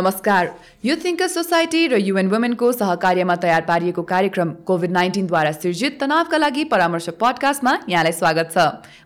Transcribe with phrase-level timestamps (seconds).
[0.00, 0.46] नमस्कार।
[0.84, 6.64] यो thinker society र युएन वुमेनको सहकार्यमा तयार पारिएको कार्यक्रम कोभिड नाइन्टिनद्वारा सिर्जित तनावका लागि
[6.72, 8.56] परामर्श पडकास्टमा यहाँलाई स्वागत छ।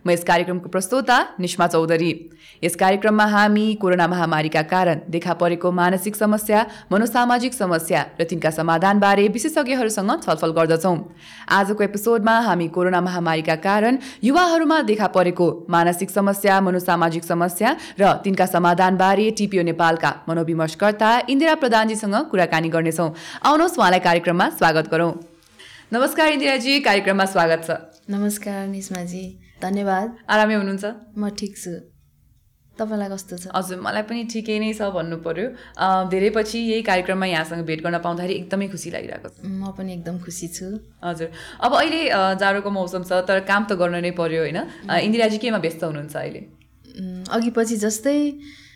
[0.07, 2.11] म यस कार्यक्रमको प्रस्तोता निष्मा चौधरी।
[2.63, 6.59] यस कार्यक्रममा हामी कोरोना महामारीका कारण देखा परेको मानसिक समस्या
[6.91, 10.95] मनोसामाजिक समस्या र तिनका समाधानबारे विशेषज्ञहरूसँग छलफल गर्दछौँ।
[11.51, 18.45] आजको एपिसोडमा हामी कोरोना महामारीका कारण युवाहरूमा देखा परेको मानसिक समस्या मनोसामाजिक समस्या र तिनका
[18.47, 20.13] समाधानबारे टिपिओ नेपालका
[20.85, 23.09] मनोविमर्शकर्ता इन्दिरा प्रधानजीसँग कुराकानी गर्नेछौँ।
[23.41, 25.11] आउनुहोस् उहाँलाई कार्यक्रममा स्वागत गरौँ।
[25.93, 27.69] नमस्कार इन्दिराजी कार्यक्रममा स्वागत छ।
[28.09, 29.25] नमस्कार निस्माजी।
[29.61, 30.85] धन्यवाद। आरामै हुनुहुन्छ?
[31.17, 31.73] म ठिक छु।
[32.77, 33.43] तपाईँलाई कस्तो छ?
[33.55, 37.79] हजुर मलाई पनि ठिकै नै छ भन्नु पर्यो। अँ, धेरै पछि यही कार्यक्रममा यहाँसँग भेट
[37.81, 40.67] गर्न पाउँदाखेरि एकदमै खुसी लागिरहेको छ। म पनि एकदम खुसी छु।
[41.01, 41.29] हजुर।
[41.65, 42.01] अब अहिले
[42.37, 44.59] जाडोको मौसम छ तर काम त गर्न नै पर्यो होइन?
[44.85, 46.41] इन्दिराजी केमा व्यस्त हुनुहुन्छ अहिले?
[47.31, 48.17] अघि पछि जस्तै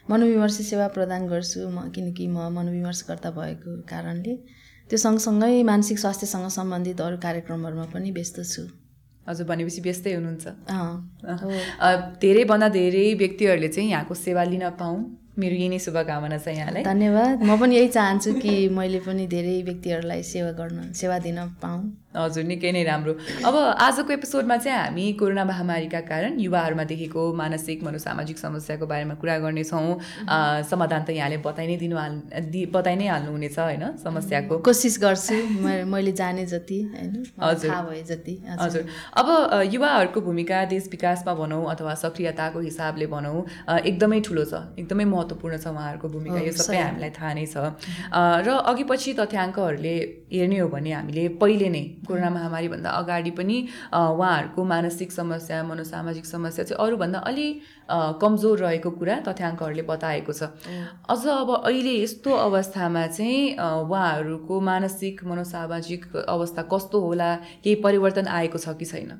[0.07, 4.33] मनोविमर्श सेवा प्रदान गर्छु म किनकि म मनोविमर्शकर्ता भएको कारणले।
[4.89, 8.63] त्यो सँगसँगै मानसिक स्वास्थ्यसँग सम्बन्धित अरू कार्यक्रमहरूमा पनि व्यस्त छु।
[9.27, 10.45] हजुर भनेपछि व्यस्तै हुनुहुन्छ।
[12.21, 14.99] धेरैभन्दा धेरै व्यक्तिहरूले चाहिँ यहाँको सेवा लिन पाऊँ
[15.39, 19.55] मेरो यही नै शुभकामना छ यहाँलाई। धन्यवाद। म पनि यही चाहन्छु कि मैले पनि धेरै
[19.63, 23.13] व्यक्तिहरूलाई सेवा गर्न सेवा दिन पाऊँ। हजुर निकै नै राम्रो।
[23.45, 29.37] अब आजको एपिसोडमा चाहिँ हामी कोरोना महामारीका कारण युवाहरूमा देखेको मानसिक मनोसामाजिक समस्याको बारेमा कुरा
[29.39, 29.93] गर्नेछौँ।
[30.65, 32.13] समाधान त यहाँले बताइ नै दिनु हाल
[32.73, 35.37] बताइ नै हाल्नुहुनेछ होइन समस्याको। कोसिस गर्छु
[35.85, 39.27] मैले जाने जति होइन हजुर। जति हजुर। अब
[39.69, 43.45] युवाहरूको भूमिका देश विकासमा भनौँ अथवा सक्रियताको हिसाबले भनौँ
[43.85, 47.55] एकदमै ठुलो छ एकदमै महत्त्वपूर्ण छ उहाँहरूको भूमिका यो सबै। हामीलाई थाहा नै छ।
[48.45, 49.95] र अघि पछि तथ्याङ्कहरूले
[50.33, 53.57] हेर्ने हो भने हामीले पहिले नै कोरोना महामारीभन्दा अगाडि पनि
[53.93, 57.47] उहाँहरूको मानसिक समस्या मनोसामाजिक समस्या चाहिँ अरूभन्दा अलि
[58.21, 60.41] कमजोर रहेको कुरा तथ्याङ्कहरूले बताएको छ।
[61.09, 67.29] अझ अब अहिले यस्तो अवस्थामा चाहिँ उहाँहरूको मानसिक मनोसामाजिक अवस्था कस्तो होला
[67.63, 69.11] केही परिवर्तन आएको छ कि छैन?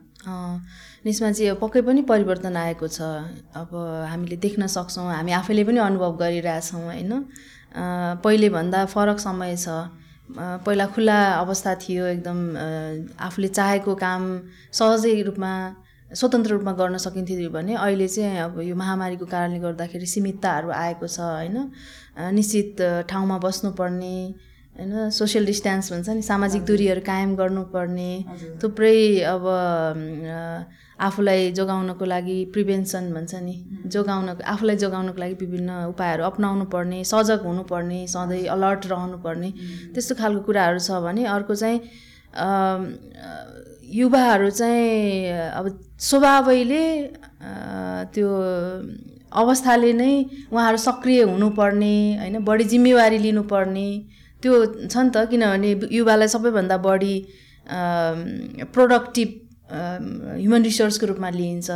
[1.06, 3.02] यसमा चाहिँ पक्कै पनि परिवर्तन आएको छ।
[3.56, 3.70] अब
[4.10, 7.12] हामीले देख्न सक्छौँ हामी आफैले पनि अनुभव गरिरहेछौँ होइन?
[8.24, 9.68] पहिलेभन्दा फरक समय छ।
[10.66, 12.40] पहिला खुला अवस्था थियो एकदम
[13.18, 14.22] आफूले चाहेको काम
[14.72, 15.52] सहजै रूपमा
[16.12, 21.20] स्वतन्त्र रूपमा गर्न सकिन्थ्यो भने अहिले चाहिँ अब यो महामारीको कारणले गर्दाखेरि सीमितताहरू आएको छ
[21.20, 21.58] होइन?
[22.34, 24.16] निश्चित ठाउँमा बस्नुपर्ने
[24.76, 25.10] होइन?
[25.10, 28.12] सोसियल डिस्टेन्स भन्छ नि सामाजिक दूरीहरू कायम गर्नुपर्ने।
[28.62, 28.98] थुप्रै
[29.34, 29.44] अब
[31.00, 33.56] आफूलाई जोगाउनको लागि प्रिभेन्सन भन्छ नि।
[33.88, 39.50] जोगाउन आफूलाई जोगाउनको लागि विभिन्न उपायहरू अप्नाउनु पर्ने सजग हुनुपर्ने सधैँ अलर्ट रहनुपर्ने
[39.94, 41.80] त्यस्तो खालको कुराहरू छ भने अर्को चाहिँ
[43.96, 45.66] युवाहरू चाहिँ अब
[46.10, 46.86] स्वभावैले
[48.14, 48.30] त्यो
[49.42, 50.14] अवस्थाले नै
[50.52, 53.90] उहाँहरू सक्रिय हुनुपर्ने होइन बढी जिम्मेवारी लिनुपर्ने
[54.44, 57.16] त्यो छ नि त। किनभने युवालाई सबैभन्दा बढी
[58.74, 59.30] प्रोडक्टिभ
[59.70, 61.70] ह्युमन रिसोर्सको रूपमा लिइन्छ।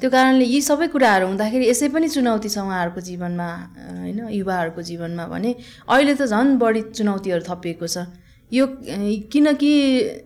[0.00, 3.48] त्यो कारणले यी सबै कुराहरू हुँदाखेरि यसै पनि चुनौती छ उहाँहरूको जीवनमा
[3.98, 5.50] होइन युवाहरूको जीवनमा भने
[5.88, 8.10] अहिले त झन् बढी चुनौतीहरू थपिएको छ।
[8.52, 8.64] यो
[9.32, 9.72] किनकि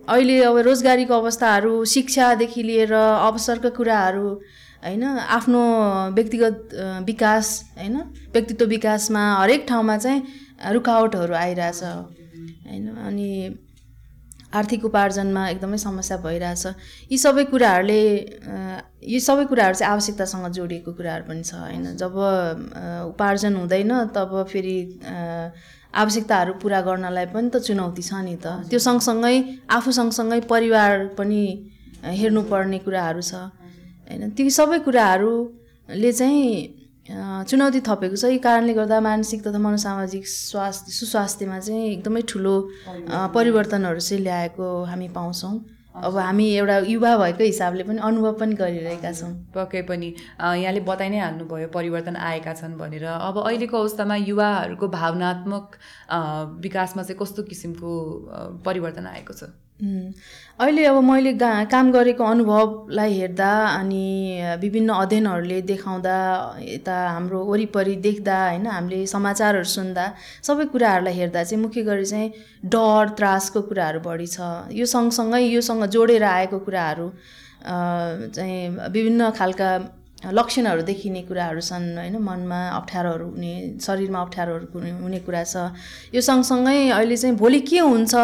[0.09, 4.27] अहिले अब रोजगारीको अवस्थाहरू शिक्षादेखि लिएर अवसरका कुराहरू
[4.83, 5.03] होइन
[5.37, 5.61] आफ्नो
[6.15, 6.57] व्यक्तिगत
[7.07, 7.47] विकास
[7.77, 7.97] होइन
[8.33, 10.21] व्यक्तित्व विकासमा हरेक ठाउँमा चाहिँ
[10.71, 13.29] रुकावटहरू आइरहेछ। होइन अनि
[14.53, 16.65] आर्थिक उपार्जनमा एकदमै समस्या भइरहेछ।
[17.11, 18.01] यी सबै कुराहरूले
[19.03, 21.85] यी सबै कुराहरू चाहिँ आवश्यकतासँग जोडिएको कुराहरू पनि छ होइन?
[21.97, 22.13] जब
[23.09, 24.77] उपार्जन हुँदैन तब फेरि
[25.93, 29.35] आवश्यकताहरू पुरा गर्नलाई पनि त चुनौती छ नि त। त्यो सँगसँगै
[29.69, 31.41] आफू सँगसँगै परिवार पनि
[32.21, 34.29] हेर्नुपर्ने कुराहरू छ होइन?
[34.37, 41.59] ती सबै कुराहरूले चाहिँ चुनौती थपेको छ। यी कारणले गर्दा मानसिक तथा मनोसामाजिक स्वास्थ्य सुस्वास्थ्यमा
[41.59, 42.55] चाहिँ एकदमै ठुलो
[43.35, 45.55] परिवर्तनहरू चाहिँ ल्याएको हामी पाउँछौँ।
[45.93, 50.07] अब हामी एउटा युवा भएको हिसाबले पनि अनुभव पनि गरिरहेका छौँ। पक्कै पनि
[50.41, 55.65] यहाँले बताइ नै हाल्नुभयो परिवर्तन आएका छन् भनेर। अब अहिलेको अवस्थामा युवाहरूको भावनात्मक
[56.63, 57.91] विकासमा चाहिँ कस्तो किसिमको
[58.65, 59.53] परिवर्तन आएको छ?
[59.83, 61.31] अहिले अब मैले
[61.67, 64.05] काम गरेको अनुभवलाई हेर्दा अनि
[64.61, 66.15] विभिन्न अध्ययनहरूले देखाउँदा
[66.63, 70.05] यता हाम्रो वरिपरि देख्दा होइन हामीले समाचारहरू सुन्दा
[70.47, 72.29] सबै कुराहरूलाई हेर्दा चाहिँ मुख्य गरी चाहिँ
[72.65, 77.09] डर त्रासको कुराहरू बढी छ। यो सँगसँगै योसँग जोडेर आएको कुराहरू
[78.31, 78.59] चाहिँ
[78.95, 79.69] विभिन्न खालका
[80.31, 83.53] लक्षणहरू देखिने कुराहरू छन् होइन मनमा अप्ठ्यारोहरू हुने
[83.83, 84.65] शरीरमा अप्ठ्यारोहरू
[85.03, 85.55] हुने कुरा छ।
[86.15, 88.15] यो सँगसँगै अहिले चाहिँ भोलि के हुन्छ?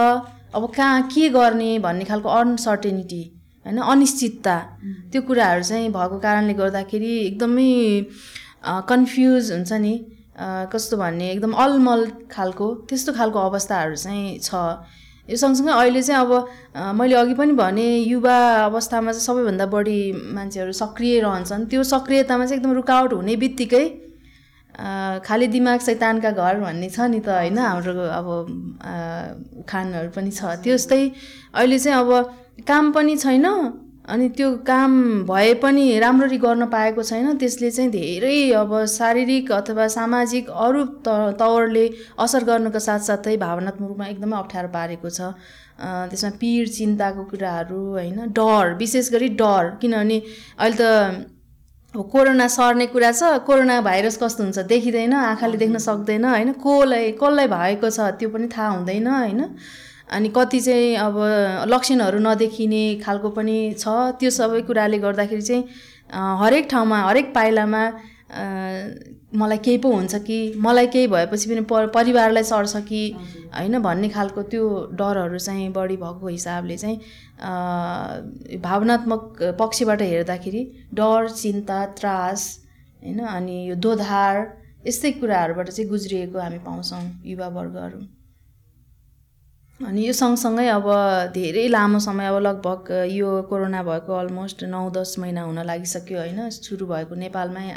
[0.55, 3.21] अब कहाँ के गर्ने भन्ने खालको अनसर्टेनिटी
[3.65, 4.55] होइन अनिश्चितता
[5.11, 7.71] त्यो कुराहरू चाहिँ भएको कारणले गर्दाखेरि एकदमै
[8.89, 9.93] कन्फ्युज हुन्छ नि।
[10.73, 14.49] कस्तो भन्ने एकदम अलमल खालको त्यस्तो खालको अवस्थाहरू चाहिँ छ।
[15.29, 16.31] यो सँगसँगै अहिले चाहिँ अब
[16.97, 19.99] मैले अघि पनि भने युवा अवस्थामा चाहिँ सबैभन्दा बढी
[20.33, 23.85] मान्छेहरू सक्रिय रहन्छन्। त्यो सक्रियतामा चाहिँ एकदम रुकावट हुने बित्तिकै
[25.25, 28.27] खाली दिमाग सैतानका घर भन्ने छ नि त होइन हाम्रो अब
[29.69, 31.03] खानहरू पनि छ। त्यस्तै
[31.53, 32.09] अहिले चाहिँ अब
[32.67, 33.45] काम पनि छैन
[34.09, 34.91] अनि त्यो काम
[35.29, 41.35] भए पनि राम्ररी गर्न पाएको छैन। त्यसले चाहिँ धेरै अब शारीरिक अथवा सामाजिक अरू त
[41.39, 41.85] तवरले
[42.17, 45.19] असर गर्नुको साथसाथै भावनात्मक रूपमा एकदमै अप्ठ्यारो पारेको छ।
[45.79, 50.17] त्यसमा पिर चिन्ताको कुराहरू होइन डर विशेष गरी डर। किनभने
[50.57, 50.83] अहिले त
[51.95, 56.51] अब कोरोना सर्ने कुरा छ कोरोना भाइरस कस्तो हुन्छ देखिँदैन आँखाले देख्न सक्दैन होइन?
[56.61, 59.41] कसलाई कसलाई भएको छ त्यो पनि थाहा हुँदैन होइन?
[60.05, 61.17] अनि कति चाहिँ अब
[61.65, 63.89] लक्षणहरू नदेखिने खालको पनि छ।
[64.21, 65.63] त्यो सबै कुराले गर्दाखेरि चाहिँ
[66.41, 67.81] हरेक ठाउँमा हरेक पाइलामा
[68.31, 70.53] मलाई केही पो हुन्छ कि?
[70.57, 73.01] मलाई केही भएपछि पनि प परिवारलाई सर्छ कि?
[73.55, 76.97] होइन भन्ने खालको त्यो डरहरू चाहिँ बढी भएको हिसाबले चाहिँ
[78.61, 82.45] भावनात्मक पक्षबाट हेर्दाखेरि डर चिन्ता त्रास
[83.03, 84.45] होइन अनि यो दोधार
[84.87, 87.99] यस्तै कुराहरूबाट चाहिँ गुज्रिएको हामी पाउँछौँ युवावर्गहरू।
[89.79, 90.87] अनि यो सँगसँगै अब
[91.31, 96.49] धेरै लामो समय अब लगभग यो कोरोना भएको अलमोस्ट नौ दस महिना हुन लागिसक्यो होइन।
[96.51, 97.67] सुरु भएको नेपालमै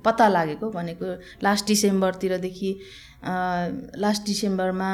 [0.00, 1.06] पत्ता लागेको भनेको
[1.44, 2.70] लास्ट डिसेम्बरतिरदेखि
[4.00, 4.90] लास्ट डिसेम्बरमा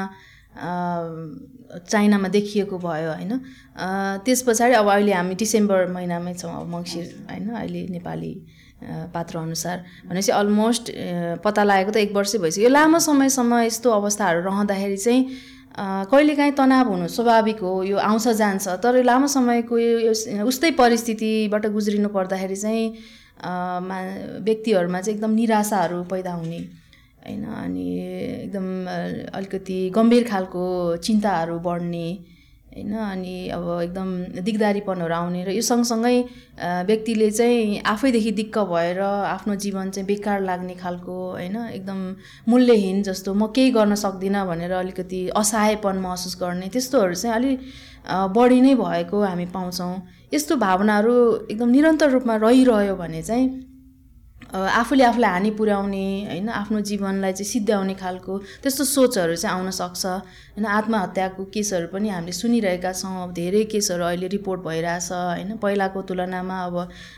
[1.87, 3.31] चाइनामा देखिएको भयो होइन।
[4.27, 8.33] त्यस पछाडि अब अहिले हामी डिसेम्बर महिनामै छौँ अब मङ्सिर होइन अहिले नेपाली
[9.15, 9.77] पात्रअनुसार।
[10.11, 10.91] भनेपछि अलमोस्ट
[11.43, 17.07] पत्ता लागेको त एक वर्षै भइसक्यो। लामो समयसम्म यस्तो अवस्थाहरू रहँदाखेरि चाहिँ कहिलेकाहीँ तनाव हुनु
[17.07, 20.11] स्वाभाविक हो यो आउँछ जान्छ। तर लामो समयको यो
[20.45, 22.89] उस्तै परिस्थितिबाट गुज्रिनु पर्दाखेरि चाहिँ
[23.89, 23.97] मा
[24.47, 26.59] व्यक्तिहरूमा चाहिँ एकदम निराशाहरू पैदा हुने
[27.27, 27.85] होइन अनि
[28.43, 28.65] एकदम
[29.37, 30.63] अलिकति गम्भीर खालको
[31.05, 32.07] चिन्ताहरू बढ्ने
[32.77, 32.93] होइन?
[32.93, 34.09] अनि अब एकदम
[34.45, 36.17] दिगदारीपनहरू आउने र यो सँगसँगै
[36.85, 41.57] व्यक्तिले चाहिँ आफैदेखि दिक्क भएर आफ्नो जीवन चाहिँ बेकार लाग्ने खालको होइन?
[41.73, 41.99] एकदम
[42.49, 47.59] मूल्यहीन जस्तो म केही गर्न सक्दिनँ भनेर अलिकति असहायपन महसुस गर्ने त्यस्तोहरू चाहिँ अलिक
[48.33, 49.95] बढी नै भएको हामी पाउँछौँ।
[50.33, 51.13] यस्तो भावनाहरू
[51.51, 53.47] एकदम निरन्तर रूपमा रहिरह्यो भने चाहिँ
[54.53, 60.05] आफूले आफूलाई हानि पुर्याउने होइन आफ्नो जीवनलाई चाहिँ सिद्ध्याउने खालको त्यस्तो सोचहरू चाहिँ आउन सक्छ।
[60.05, 66.01] होइन आत्महत्याको केसहरू पनि हामीले सुनिरहेका छौँ। अब धेरै केसहरू अहिले रिपोर्ट भइरहेछ होइन। पहिलाको
[66.01, 66.75] तुलनामा अब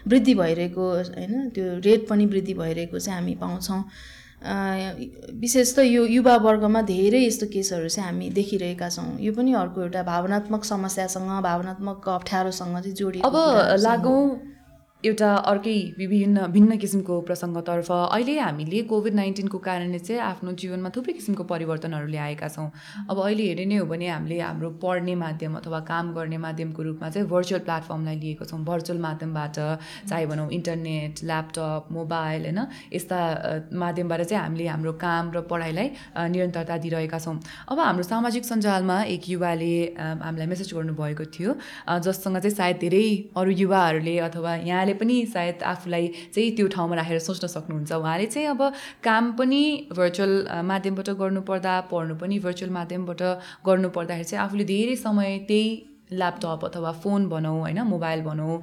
[0.08, 3.84] वृद्धि भइरहेको होइन त्यो रेट पनि वृद्धि भइरहेको चाहिँ हामी पाउँछौँ।
[5.40, 9.82] विशेष त यो युवा वर्गमा धेरै यस्तो केसहरू चाहिँ हामी देखिरहेका छौँ। यो पनि अर्को
[9.82, 14.24] एउटा भावनात्मक समस्यासँग भावनात्मक अप्ठ्यारोसँग चाहिँ जोडिएको अब लागौँ
[15.04, 21.14] एउटा अर्कै विभिन्न भिन्न किसिमको प्रसङ्गतर्फ अहिले हामीले कोभिड नाइन्टिनको कारणले चाहिँ आफ्नो जीवनमा थुप्रै
[21.20, 22.66] किसिमको परिवर्तनहरू ल्याएका छौँ।
[23.08, 27.10] अब अहिले हेर्ने नै हो भने हामीले हाम्रो पढ्ने माध्यम अथवा काम गर्ने माध्यमको रूपमा
[27.10, 29.56] चाहिँ भर्चुअल प्लेटफर्मलाई लिएको छौँ। भर्चुअल माध्यमबाट
[30.10, 32.60] चाहे भनौँ इन्टरनेट ल्यापटप मोबाइल होइन
[32.94, 33.22] यस्ता
[33.86, 35.88] माध्यमबाट चाहिँ हामीले हाम्रो काम र पढाइलाई
[36.36, 37.38] निरन्तरता दिइरहेका छौँ।
[37.72, 39.72] अब हाम्रो सामाजिक सञ्जालमा एक युवाले
[40.28, 41.58] हामीलाई मेसेज गर्नुभएको थियो
[41.88, 43.08] जससँग चाहिँ सायद धेरै
[43.40, 48.26] अरू युवाहरूले अथवा यहाँ उहाँले पनि सायद आफूलाई चाहिँ त्यो ठाउँमा राखेर सोच्न सक्नुहुन्छ। उहाँले
[48.26, 48.62] चाहिँ अब
[49.04, 49.62] काम पनि
[49.94, 50.34] भर्चुअल
[50.66, 53.22] माध्यमबाट गर्नुपर्दा पढ्नु पनि भर्चुअल माध्यमबाट
[53.66, 58.54] गर्नुपर्दाखेरि चाहिँ आफूले धेरै समय त्यही ल्यापटप अथवा फोन भनौँ होइन मोबाइल भनौँ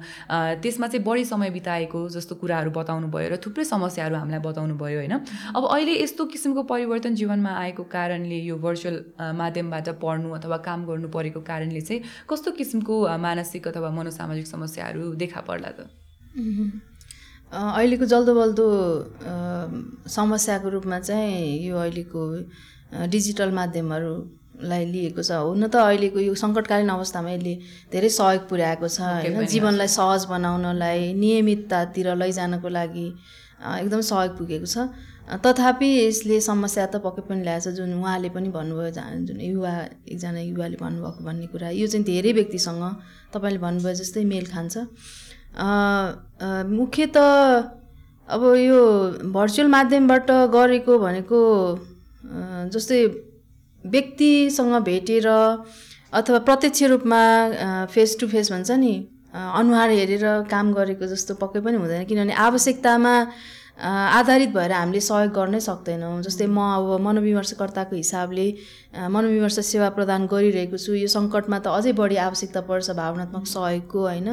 [0.61, 4.99] त्यसमा चाहिँ बढी समय बिताएको जस्तो कुराहरू बताउनु भयो र थुप्रै समस्याहरू हामीलाई बताउनु भयो
[4.99, 5.15] होइन।
[5.55, 8.99] अब अहिले यस्तो किसिमको परिवर्तन जीवनमा आएको कारणले यो भर्चुअल
[9.39, 15.41] माध्यमबाट पढ्नु अथवा काम गर्नु परेको कारणले चाहिँ कस्तो किसिमको मानसिक अथवा मनोसामाजिक समस्याहरू देखा
[15.47, 15.87] पर्ला त?
[16.37, 18.65] अहिलेको जल्दो बल्दो
[20.15, 22.21] समस्याको रूपमा चाहिँ यो अहिलेको
[23.13, 27.53] डिजिटल माध्यमहरूलाई लिएको छ। हुन त अहिलेको यो सङ्कटकालीन अवस्थामा यसले
[27.91, 29.45] धेरै सहयोग पुर्याएको छ होइन?
[29.53, 33.07] जीवनलाई सहज बनाउनलाई नियमिततातिर लैजानको लागि
[33.81, 34.77] एकदम सहयोग पुगेको छ।
[35.43, 38.91] तथापि यसले समस्या त पक्कै पनि ल्याएछ जुन उहाँले पनि भन्नुभयो
[39.27, 39.73] जुन युवा
[40.13, 42.83] एकजना युवाले भन्नुभएको भन्ने कुरा यो चाहिँ धेरै व्यक्तिसँग
[43.33, 44.75] तपाईँले भन्नुभयो जस्तै मेल खान्छ।
[45.55, 48.81] मुख्यत अब यो
[49.31, 51.39] भर्चुअल माध्यमबाट गरेको भनेको
[52.73, 53.03] जस्तै
[53.83, 57.21] व्यक्तिसँग भेटेर अथवा प्रत्यक्ष रूपमा
[57.93, 58.93] फेस टु फेस भन्छ नि
[59.33, 63.13] अनुहार हेरेर काम गरेको जस्तो पक्कै पनि हुँदैन किनभने आवश्यकतामा
[63.77, 68.45] आधारित भएर हामीले सहयोग गर्नै सक्दैनौँ। जस्तै म अब मनोविमर्शकर्ताको हिसाबले
[69.13, 74.27] मनोविमर्श सेवा प्रदान गरिरहेको छु। यो सङ्कटमा त अझै बढी आवश्यकता पर्छ भावनात्मक सहयोगको होइन?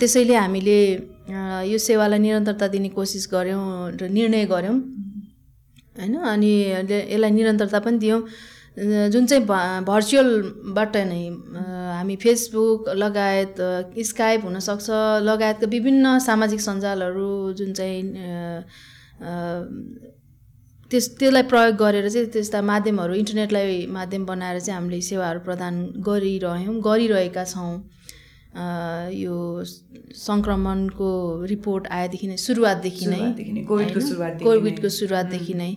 [0.00, 0.78] त्यसैले हामीले
[1.68, 4.76] यो सेवालाई निरन्तरता दिने कोसिस गऱ्यौँ र निर्णय गऱ्यौँ।
[6.00, 6.14] होइन?
[6.32, 6.52] अनि
[6.88, 8.20] यसलाई निरन्तरता पनि दियौँ।
[8.76, 11.22] जुन चाहिँ भ- भर्चुअलबाट नै
[11.94, 13.56] हामी फेसबुक लगायत
[14.06, 14.86] स्काइप हुनसक्छ
[15.22, 17.28] लगायतका विभिन्न सामाजिक सञ्जालहरू
[17.58, 18.02] जुन चाहिँ
[20.90, 25.74] त्यस त्यसलाई प्रयोग गरेर चाहिँ त्यस्ता माध्यमहरू इन्टरनेटलाई माध्यम बनाएर चाहिँ हामीले सेवाहरू प्रदान
[26.08, 27.72] गरिरह्यौँ गरिरहेका छौँ।
[29.22, 29.36] यो
[30.26, 31.10] सङ्क्रमणको
[31.46, 33.20] रिपोर्ट आएदेखि नै सुरुवातदेखि नै
[34.44, 35.70] कोभिडको सुरुवातदेखि नै।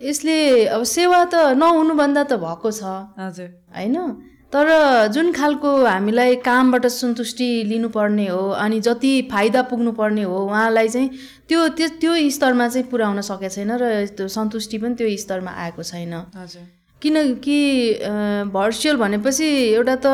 [0.00, 2.82] यसले अब सेवा त नहुनुभन्दा त भएको छ।
[3.18, 3.96] हजुर। होइन?
[4.48, 4.66] तर
[5.12, 11.08] जुन खालको हामीलाई कामबाट सन्तुष्टि लिनुपर्ने हो अनि जति फाइदा पुग्नुपर्ने हो उहाँलाई चाहिँ
[11.48, 13.84] त्यो त्यो त्यो स्तरमा चाहिँ पुर्याउन सकेको छैन र
[14.16, 16.64] त्यो सन्तुष्टि पनि त्यो स्तरमा आएको छैन। हजुर।
[17.02, 17.60] किनकि
[18.48, 20.06] भर्चुअल भनेपछि एउटा त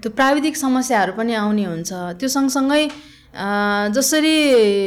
[0.00, 2.82] त्यो प्राविधिक समस्याहरू पनि आउने हुन्छ। त्यो सँगसँगै
[3.94, 4.36] जसरी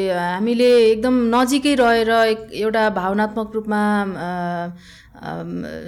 [0.09, 3.83] हामीले एकदम नजिकै रहेर एक एउटा भावनात्मक रूपमा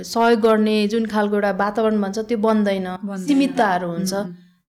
[0.03, 2.87] सहयोग गर्ने जुन खालको एउटा वातावरण भन्छ त्यो बन्दैन
[3.27, 4.13] सीमितताहरू हुन्छ।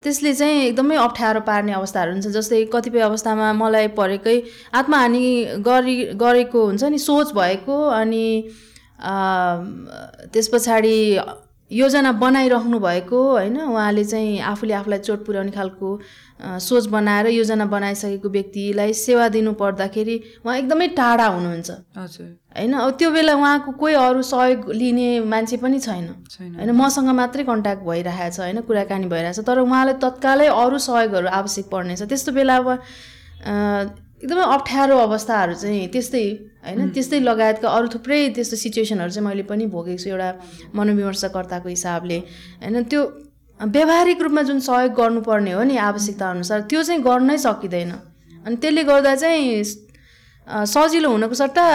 [0.03, 4.37] त्यसले चाहिँ एकदमै अप्ठ्यारो पार्ने अवस्थाहरू हुन्छ जस्तै कतिपय अवस्थामा मलाई परेकै
[4.81, 5.25] आत्महानि
[5.69, 8.27] गरी गरेको हुन्छ नि सोच भएको अनि
[10.35, 10.99] त्यस पछाडि
[11.71, 13.61] योजना बनाइराख्नु भएको होइन?
[13.61, 15.99] उहाँले चाहिँ आफूले आफूलाई चोट पुर्याउने खालको
[16.61, 22.27] सोच बनाएर योजना बनाइसकेको व्यक्तिलाई सेवा दिनु पर्दाखेरि उहाँ एकदमै टाढा हुनुहुन्छ। हजुर।
[22.59, 22.73] होइन?
[22.75, 26.09] अब त्यो बेला उहाँको कोही अरू सहयोग लिने मान्छे पनि छैन।
[26.41, 26.71] होइन?
[26.71, 28.61] मसँग मात्रै कन्ट्याक्ट भइरहेको छ होइन?
[28.61, 32.69] कुराकानी भइरहेछ तर उहाँलाई तत्कालै अरू सहयोगहरू आवश्यक पर्नेछ। त्यस्तो बेला अब
[34.25, 36.25] एकदमै अप्ठ्यारो अवस्थाहरू चाहिँ त्यस्तै
[36.65, 36.81] होइन?
[36.97, 40.29] त्यस्तै लगायतका अरू थुप्रै त्यस्तो सिचुएसनहरू चाहिँ मैले पनि भोगेको छु एउटा
[40.73, 42.19] मनोविमर्शकर्ताको हिसाबले
[42.65, 42.83] होइन?
[42.89, 43.01] त्यो
[43.61, 47.93] व्यावहारिक रूपमा जुन सहयोग गर्नुपर्ने हो नि आवश्यकता अनुसार त्यो चाहिँ गर्नै सकिँदैन।
[48.47, 49.63] अनि त्यसले गर्दा चाहिँ
[50.73, 51.67] सजिलो हुनको सट्टा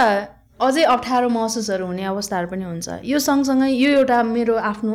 [0.60, 4.94] अझै अप्ठ्यारो महसुसहरू हुने अवस्थाहरू पनि हुन्छ। यो सँगसँगै यो एउटा मेरो आफ्नो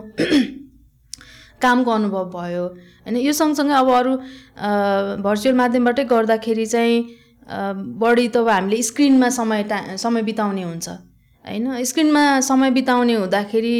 [1.62, 3.16] कामको अनुभव भयो होइन?
[3.16, 4.12] यो सँगसँगै अब अरू
[5.26, 11.84] भर्चुअल माध्यमबाटै गर्दाखेरि चाहिँ बढी त अब हामीले स्क्रिनमा समय टा समय बिताउने हुन्छ। होइन?
[11.84, 13.78] स्क्रिनमा समय बिताउने हुँदाखेरि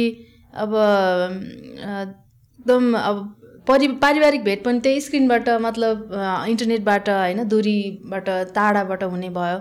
[0.53, 0.75] अब
[2.59, 3.17] एकदम अब
[3.67, 6.13] परि पारिवारिक भेट पनि त्यही स्क्रिनबाट मतलब
[6.49, 9.59] इन्टरनेटबाट होइन दूरीबाट टाढाबाट हुने भयो।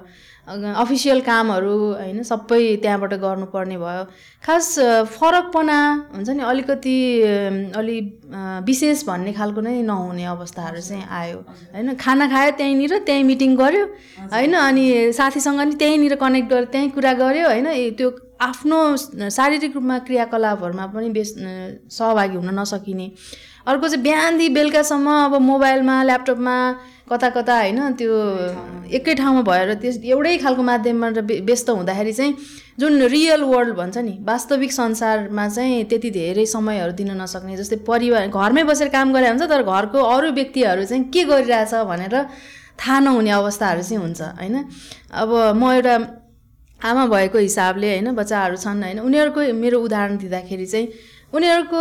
[0.76, 4.02] अफिसियल कामहरू होइन सबै त्यहाँबाट गर्नुपर्ने भयो।
[4.44, 4.66] खास
[5.12, 5.76] फरकपना
[6.14, 6.96] हुन्छ नि अलिकति
[7.76, 7.96] अलि
[8.66, 11.38] विशेष भन्ने खालको नै नहुने अवस्थाहरू चाहिँ आयो।
[11.72, 13.84] होइन खाना खायो त्यहीँनिर त्यहीँ मिटिङ गऱ्यो
[14.34, 14.84] होइन अनि
[15.16, 18.10] साथीसँग नि त्यहीँनिर कनेक्ट गर्यो त्यहीँ कुरा गऱ्यो होइन त्यो
[18.42, 18.78] आफ्नो
[19.30, 21.34] शारीरिक रूपमा क्रियाकलापहरूमा पनि बेस
[21.90, 23.08] सहभागी हुन नसकिने।
[23.66, 26.56] अर्को चाहिँ बिहानदेखि बेलुकासम्म अब मोबाइलमा ल्यापटपमा
[27.10, 28.12] कता कता होइन त्यो
[28.92, 30.62] एकै ठाउँमा भएर त्यस एउटै खालको
[31.22, 32.32] व्य- व्यस्त हुँदाखेरि चाहिँ
[32.78, 38.26] जुन रियल वर्ल्ड भन्छ नि वास्तविक संसारमा चाहिँ त्यति धेरै समयहरू दिन नसक्ने जस्तै परिवार
[38.30, 42.14] घरमै बसेर काम गरे हुन्छ तर घरको अरू व्यक्तिहरू चाहिँ के गरिरहेछ भनेर
[42.76, 44.56] थाहा नहुने अवस्थाहरू चाहिँ हुन्छ होइन?
[45.14, 45.94] अब म एउटा
[46.80, 50.86] आमा भएको हिसाबले होइन बच्चाहरू छन् होइन उनीहरूको मेरो उदाहरण दिँदाखेरि चाहिँ
[51.34, 51.80] उनीहरूको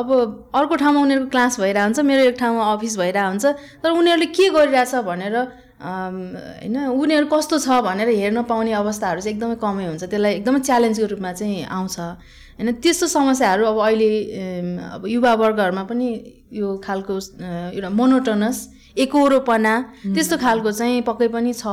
[0.00, 0.08] अब
[0.54, 3.46] अर्को ठाउँमा उनीहरूको क्लास भइरहेको हुन्छ मेरो एक ठाउँमा अफिस भइरहेको हुन्छ
[3.82, 5.36] तर उनीहरूले के गरिरहेछ भनेर
[5.76, 11.06] होइन उनीहरू कस्तो छ भनेर हेर्न पाउने अवस्थाहरू चाहिँ एकदमै कमै हुन्छ त्यसलाई एकदमै च्यालेन्जको
[11.12, 11.98] रूपमा चाहिँ आउँछ।
[12.56, 14.08] होइन त्यस्तो समस्याहरू अब अहिले
[14.96, 16.08] अब युवावर्गहरूमा पनि
[16.56, 17.14] यो खालको
[17.76, 18.56] एउटा मोनोटोनस
[18.96, 19.74] एकहोरोपना
[20.16, 21.68] त्यस्तो खालको चाहिँ पक्कै पनि छ।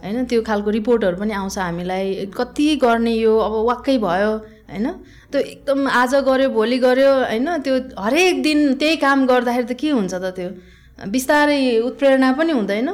[0.00, 4.32] होइन त्यो खालको रिपोर्टहरू पनि आउँछ हामीलाई। कति गर्ने यो अब वाक्कै भयो।
[4.70, 4.86] होइन?
[5.32, 7.48] त्यो एकदम आज गऱ्यो भोलि गऱ्यो होइन?
[7.64, 10.50] त्यो हरेक दिन त्यही काम गर्दाखेरि त के हुन्छ त त्यो?
[10.94, 12.88] बिस्तारै उत्प्रेरणा पनि हुँदैन।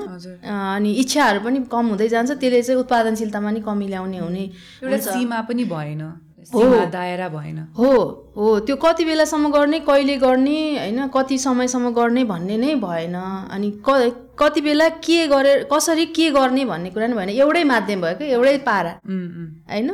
[0.49, 4.45] अनि इच्छाहरू पनि कम हुँदै जान्छ। त्यसले चाहिँ उत्पादनशीलतामा नि कमी ल्याउने हुने
[4.83, 6.03] एउटा सीमा पनि भएन।
[6.49, 7.91] सीमा दायरा भएन। हो।
[8.37, 13.15] हो त्यो कति बेलासम्म गर्ने कहिले गर्ने होइन कति समयसम्म गर्ने भन्ने नै भएन।
[13.51, 18.01] अनि क कति बेला के गरेर कसरी के गर्ने भन्ने कुरा नि भएन। एउटै माध्यम
[18.01, 19.91] भयो क्या एउटै पारा। होइन?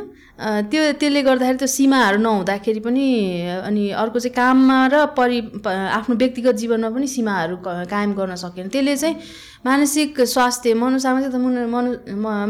[0.69, 3.05] त्यो त्यसले गर्दाखेरि त्यो सीमाहरू नहुँदाखेरि पनि
[3.67, 8.95] अनि अर्को चाहिँ काममा र परि आफ्नो व्यक्तिगत जीवनमा पनि सीमाहरू कायम गर्न सकेन। त्यसले
[8.95, 9.15] चाहिँ
[9.65, 11.91] मानसिक स्वास्थ्य मनोसामाजिक मनो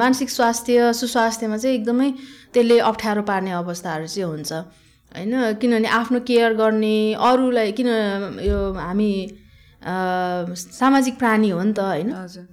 [0.03, 2.11] मानसिक स्वास्थ्य सुस्वास्थ्यमा चाहिँ एकदमै
[2.53, 4.51] त्यसले अप्ठ्यारो पार्ने अवस्थाहरू चाहिँ हुन्छ।
[5.11, 7.87] होइन किनभने आफ्नो केयर गर्ने अरूलाई किन
[8.43, 9.11] यो हामी
[10.57, 12.11] सामाजिक प्राणी हो नि त होइन?
[12.13, 12.45] हजुर।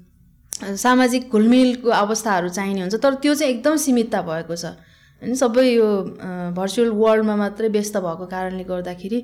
[0.77, 4.65] सामाजिक घुलमिलको अवस्थाहरू चाहिने हुन्छ तर त्यो चाहिँ एकदम सीमितता भएको छ।
[5.23, 5.89] होइन सबै यो
[6.55, 9.21] भर्चुअल वर्ल्डमा मात्रै व्यस्त भएको कारणले गर्दाखेरि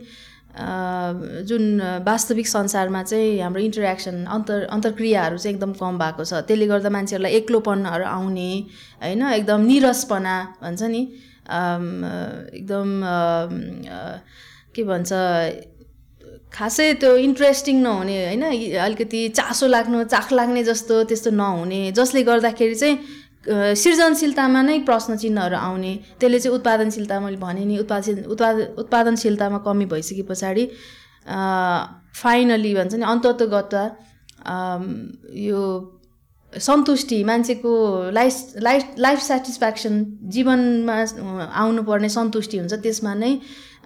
[1.48, 1.64] जुन
[2.06, 7.32] वास्तविक संसारमा चाहिँ हाम्रो इन्टरेक्सन अन्तर अन्तर्क्रियाहरू चाहिँ एकदम कम भएको छ। त्यसले गर्दा मान्छेहरूलाई
[7.40, 8.50] एक्लोपनहरू आउने
[9.02, 11.02] होइन एकदम निरसपना भन्छ नि।
[11.50, 12.88] एकदम
[14.74, 15.10] के भन्छ
[16.54, 18.44] खासै त्यो इन्ट्रेस्टिङ नहुने होइन?
[18.86, 22.96] अलिकति चासो लाग्नु चाख लाग्ने जस्तो त्यस्तो नहुने। जसले गर्दाखेरि चाहिँ
[23.82, 29.86] सृजनशीलतामा नै प्रश्न चिन्हहरू आउने। त्यसले चाहिँ उत्पादनशीलता मैले भने नि उत्पादन उत्पाद उत्पादनशीलतामा कमी
[29.92, 30.64] भइसके पछाडि
[32.20, 33.74] फाइनली भन्छ नि अन्ततगत
[35.46, 35.60] यो
[36.58, 37.72] सन्तुष्टि मान्छेको
[38.10, 40.04] लाइफ लाइफ लाइफ सेटिस्फ्याक्सन
[40.34, 40.96] जीवनमा
[41.62, 43.32] आउनुपर्ने सन्तुष्टि हुन्छ। त्यसमा नै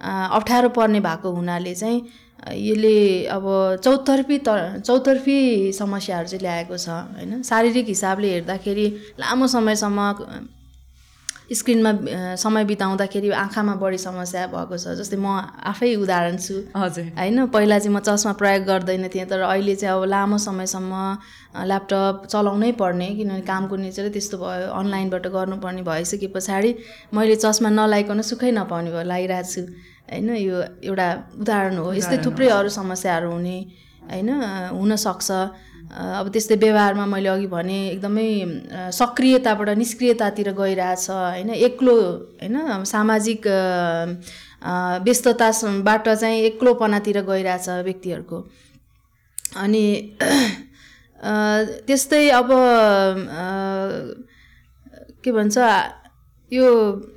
[0.01, 2.01] अप्ठ्यारो पर्ने भएको हुनाले चाहिँ
[2.45, 3.45] यसले अब
[3.83, 5.37] चौतर्फी त चौतर्फी
[5.73, 7.41] समस्याहरू चाहिँ ल्याएको छ होइन?
[7.43, 8.87] शारीरिक हिसाबले हेर्दाखेरि
[9.19, 9.99] लामो समयसम्म
[11.45, 11.91] स्क्रिनमा
[12.35, 15.27] समय बिताउँदाखेरि आँखामा बढी समस्या भएको छ जस्तै म
[15.61, 19.95] आफै उदाहरण छु। हजुर। होइन पहिला चाहिँ म चस्मा प्रयोग गर्दैन थिएँ तर अहिले चाहिँ
[19.95, 20.93] अब लामो समयसम्म
[21.69, 26.71] ल्यापटप चलाउनै पर्ने किनभने कामको नेचरै त्यस्तो भयो अनलाइनबाट गर्नुपर्ने भइसके पछाडि
[27.13, 29.61] मैले चस्मा नलाइकन सुखै नपाउने भयो लगाइरहेको छु।
[30.09, 31.07] होइन यो एउटा
[31.41, 33.57] उदाहरण हो। यस्तै थुप्रै अरू समस्याहरू हुने
[34.09, 34.29] होइन
[34.73, 35.29] हुनसक्छ।
[35.93, 38.29] अब त्यस्तै व्यवहारमा मैले अघि भने एकदमै
[38.91, 41.49] सक्रियताबाट निष्क्रियतातिर गइरहेछ होइन?
[41.67, 41.95] एक्लो
[42.41, 42.83] होइन?
[42.85, 43.47] सामाजिक
[45.05, 48.37] व्यस्तताबाट चाहिँ एक्लोपनातिर गइरहेछ व्यक्तिहरूको।
[49.63, 49.85] अनि
[51.87, 52.49] त्यस्तै अब
[55.23, 55.57] के भन्छ
[56.51, 56.65] यो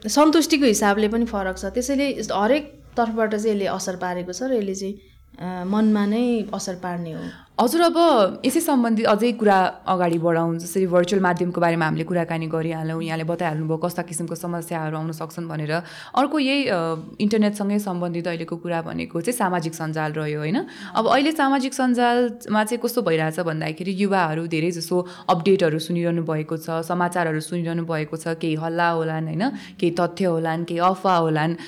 [0.09, 2.65] सन्तुष्टिको हिसाबले पनि फरक छ। त्यसैले हरेक
[2.97, 7.25] तर्फबाट चाहिँ यसले असर पारेको छ र यसले चाहिँ मनमा नै असर पार्ने हो।
[7.59, 7.97] हजुर अब
[8.47, 9.59] यसै सम्बन्धित अझै कुरा
[9.91, 15.11] अगाडि बढाउँ जसरी भर्चुअल माध्यमको बारेमा हामीले कुराकानी गरिहाल्यौँ यहाँले बताइहाल्नुभयो कस्ता किसिमको समस्याहरू आउन
[15.11, 15.73] सक्छन् भनेर।
[16.15, 16.61] अर्को यही
[17.19, 20.59] इन्टरनेटसँगै सम्बन्धित अहिलेको कुरा भनेको चाहिँ सामाजिक सञ्जाल रह्यो होइन?
[20.95, 26.87] अब अहिले सामाजिक सञ्जालमा चाहिँ कस्तो भइरहेछ भन्दाखेरि युवाहरू धेरै जसो अपडेटहरू सुनिरहनु भएको छ
[26.87, 29.45] समाचारहरू सुनिरहनु भएको छ केही हल्ला होलान् होइन?
[29.83, 31.59] केही तथ्य होलान् केही अफवाह होलान्।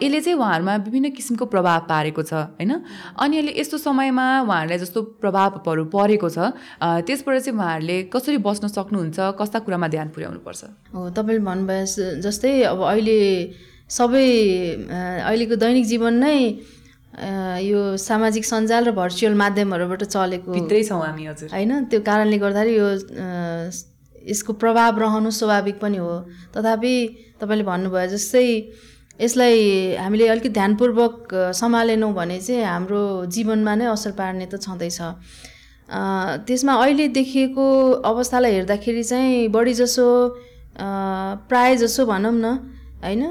[0.00, 2.72] यसले चाहिँ उहाँहरूमा विभिन्न किसिमको प्रभाव पारेको छ होइन?
[3.20, 5.00] अनि अहिले यस्तो समयमा उहाँहरूलाई जस्तो
[5.34, 6.38] प्रभावहरू परेको छ
[7.06, 10.62] त्यसबाट चाहिँ उहाँहरूले कसरी बस्न सक्नुहुन्छ कस्ता कुरामा ध्यान पुर्याउनुपर्छ?
[10.94, 13.18] हो तपाईँले भन्नुभयो जस्तै अब अहिले
[13.90, 14.26] सबै
[15.28, 16.38] अहिलेको दैनिक जीवन नै
[17.62, 22.74] यो सामाजिक सञ्जाल र भर्चुअल माध्यमहरूबाट चलेको भित्रै छौँ हामी हजुर। होइन त्यो कारणले गर्दाखेरि
[22.76, 22.88] यो
[24.30, 26.14] यसको प्रभाव रहनु स्वाभाविक पनि हो।
[26.56, 26.94] तथापि
[27.40, 28.46] तपाईँले भन्नुभयो जस्तै
[29.20, 29.58] यसलाई
[29.96, 33.02] हामीले अलिकति ध्यानपूर्वक सम्हालेनौँ भने चाहिँ हाम्रो
[33.34, 34.98] जीवनमा नै असर पार्ने त छँदैछ।
[36.46, 37.64] त्यसमा अहिले देखिएको
[38.10, 40.06] अवस्थालाई हेर्दाखेरि चाहिँ बढी जसो
[40.76, 40.86] अ,
[41.48, 42.44] प्राय जसो भनौँ न
[43.04, 43.22] होइन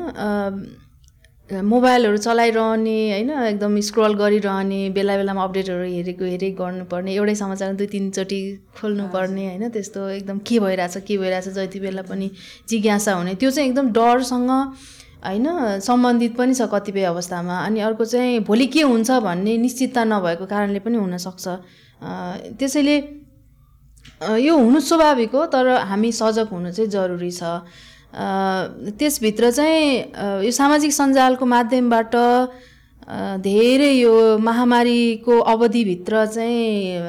[1.49, 7.87] मोबाइलहरू चलाइरहने होइन एकदम स्क्रल गरिरहने बेला बेलामा अपडेटहरू हेरेको हेरे गर्नुपर्ने एउटै समाचार दुई
[7.93, 8.39] तिनचोटि
[8.79, 12.29] खोल्नुपर्ने होइन त्यस्तो एकदम के भइरहेछ के भइरहेछ जति बेला पनि
[12.69, 14.51] जिज्ञासा हुने त्यो चाहिँ एकदम डरसँग
[15.25, 15.79] होइन?
[15.79, 20.79] सम्बन्धित पनि छ कतिपय अवस्थामा। अनि अर्को चाहिँ भोलि के हुन्छ भन्ने निश्चितता नभएको कारणले
[20.79, 21.45] पनि हुनसक्छ।
[22.59, 22.95] त्यसैले
[24.39, 27.43] यो हुनु स्वाभाविक हो तर हामी सजग हुनु चाहिँ जरुरी छ।
[28.99, 32.15] त्यसभित्र चाहिँ यो सामाजिक सञ्जालको माध्यमबाट
[33.43, 36.99] धेरै यो महामारीको अवधिभित्र चाहिँ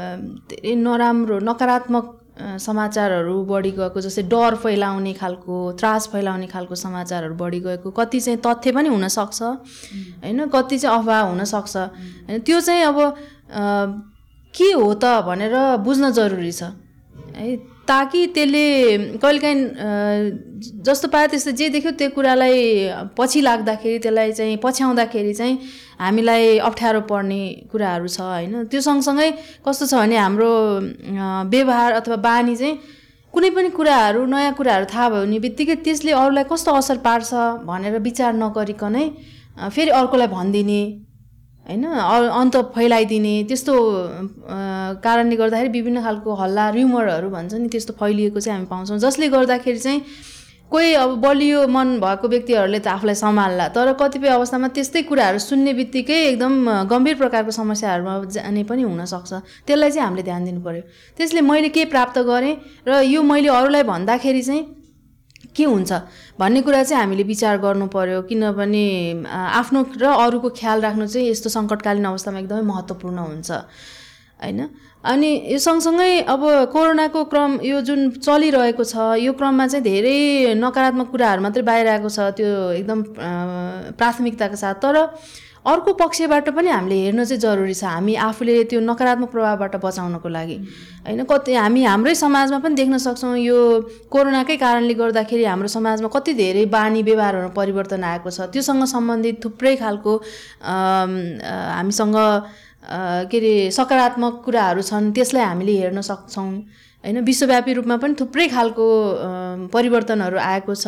[0.50, 7.60] धेरै नराम्रो नकारात्मक समाचारहरू बढी गएको जस्तै डर फैलाउने खालको त्रास फैलाउने खालको समाचारहरू बढी
[7.60, 10.46] गएको। कति चाहिँ तथ्य पनि हुनसक्छ होइन?
[10.48, 12.98] कति चाहिँ अफवाह हुनसक्छ। होइन त्यो चाहिँ अब
[14.54, 16.62] के हो त भनेर बुझ्न जरुरी छ।
[17.36, 17.73] है?
[17.88, 18.66] ताकि त्यसले
[19.22, 19.60] कहिलेकाहीँ
[20.86, 22.58] जस्तो पायो त्यस्तो जे देख्यो त्यो कुरालाई
[23.18, 25.58] पछि लाग्दाखेरि त्यसलाई चाहिँ पछ्याउँदाखेरि चाहिँ
[26.00, 27.42] हामीलाई अप्ठ्यारो पर्ने
[27.72, 29.30] कुराहरू छ होइन। त्यो सँगसँगै
[29.66, 30.50] कस्तो छ भने हाम्रो
[31.52, 32.78] व्यवहार अथवा बानी चाहिँ
[33.34, 37.30] कुनै पनि कुराहरू नयाँ कुराहरू थाहा भयो भने बित्तिकै त्यसले अरूलाई कस्तो असर पार्छ
[37.68, 39.04] भनेर विचार नगरिकनै
[39.74, 40.80] फेरि अर्कोलाई भनिदिने
[41.64, 41.84] होइन?
[42.40, 43.74] अन्त फैलाइदिने त्यस्तो
[45.04, 49.78] कारणले गर्दाखेरि विभिन्न खालको हल्ला र्युमरहरू भन्छ नि त्यस्तो फैलिएको चाहिँ हामी पाउँछौँ। जसले गर्दाखेरि
[49.78, 50.00] चाहिँ
[50.72, 55.72] कोही अब बलियो मन भएको व्यक्तिहरूले त आफूलाई सम्हाल्ला। तर कतिपय अवस्थामा त्यस्तै कुराहरू सुन्ने
[55.72, 56.52] बित्तिकै एकदम
[56.90, 59.32] गम्भीर प्रकारको समस्याहरूमा जाने पनि हुनसक्छ।
[59.64, 60.82] त्यसलाई चाहिँ हामीले ध्यान दिनु पऱ्यो
[61.16, 62.54] त्यसले मैले के प्राप्त गरेँ
[62.88, 64.62] र यो मैले अरूलाई भन्दाखेरि चाहिँ
[65.56, 65.92] के हुन्छ?
[66.38, 68.86] भन्ने कुरा चाहिँ हामीले विचार गर्नु पर्यो किनभने
[69.26, 73.50] आफ्नो र अरूको ख्याल राख्नु चाहिँ यस्तो सङ्कटकालीन अवस्थामा एकदमै महत्त्वपूर्ण हुन्छ।
[74.42, 74.60] होइन?
[75.04, 81.08] अनि यो सँगसँगै अब कोरोनाको क्रम यो जुन चलिरहेको छ यो क्रममा चाहिँ धेरै नकारात्मक
[81.12, 83.02] कुराहरू मात्रै बाहिर आएको छ त्यो एकदम
[84.00, 84.96] प्राथमिकताको साथ। तर
[85.64, 90.56] अर्को पक्षबाट पनि हामीले हेर्न चाहिँ जरुरी छ। हामी आफूले त्यो नकारात्मक प्रभावबाट बचाउनको लागि।
[91.08, 93.58] होइन कति हामी हाम्रै समाजमा पनि देख्न सक्छौँ यो
[94.12, 99.74] कोरोनाकै कारणले गर्दाखेरि हाम्रो समाजमा कति धेरै बानी व्यवहारहरू परिवर्तन आएको छ। त्योसँग सम्बन्धित थुप्रै
[99.80, 100.12] खालको
[100.62, 102.16] हामीसँग
[103.32, 106.52] के अरे सकारात्मक कुराहरू छन् त्यसलाई हामीले हेर्न सक्छौँ।
[107.04, 108.86] होइन विश्वव्यापी रूपमा पनि थुप्रै खालको
[109.72, 110.86] परिवर्तनहरू आएको छ।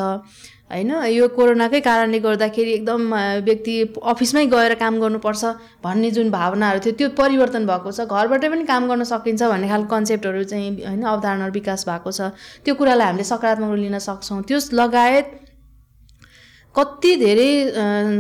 [0.70, 3.14] होइन यो कोरोनाकै कारणले गर्दाखेरि एकदम
[3.46, 3.74] व्यक्ति
[4.12, 5.44] अफिसमै गएर काम गर्नुपर्छ
[5.84, 9.88] भन्ने जुन भावनाहरू थियो त्यो परिवर्तन भएको छ। घरबाटै पनि काम गर्न सकिन्छ भन्ने खालको
[9.94, 12.34] कन्सेप्टहरू चाहिँ होइन अवधारणाहरू विकास भएको छ।
[12.66, 15.26] त्यो कुरालाई हामीले सकारात्मक लिन सक्छौँ। त्यो लगायत
[16.74, 17.52] कति धेरै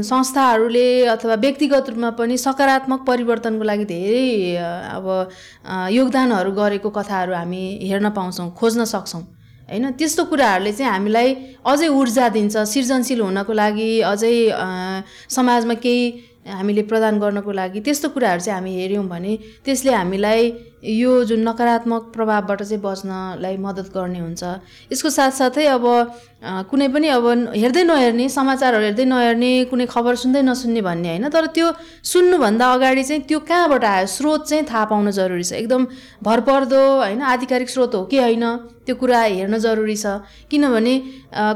[0.06, 4.56] संस्थाहरूले अथवा व्यक्तिगत रूपमा पनि सकारात्मक परिवर्तनको लागि धेरै
[4.96, 5.06] अब
[5.92, 9.22] योगदानहरू गरेको कथाहरू हामी हेर्न पाउँछौँ खोज्न सक्छौँ।
[9.68, 11.34] होइन त्यस्तो कुराहरूले चाहिँ हामीलाई
[11.66, 14.34] अझै ऊर्जा दिन्छ सृजनशील हुनको लागि अझै
[15.30, 16.04] समाजमा केही
[16.46, 19.32] हामीले प्रदान गर्नको लागि त्यस्तो कुराहरू चाहिँ हामी हेऱ्यौँ भने
[19.66, 20.42] त्यसले हामीलाई
[20.86, 24.42] यो जुन नकारात्मक प्रभावबाट चाहिँ बच्नलाई मद्दत गर्ने हुन्छ।
[24.92, 25.84] यसको साथसाथै अब
[26.70, 31.46] कुनै पनि अब हेर्दै नहेर्ने समाचारहरू हेर्दै नहेर्ने कुनै खबर सुन्दै नसुन्ने भन्ने होइन तर
[31.50, 31.66] त्यो
[32.06, 35.82] सुन्नुभन्दा अगाडि चाहिँ त्यो कहाँबाट आयो स्रोत चाहिँ थाहा पाउनु जरुरी छ। एकदम
[36.22, 38.44] भरपर्दो होइन आधिकारिक स्रोत हो कि होइन
[38.86, 40.94] त्यो कुरा हेर्न जरुरी छ। किनभने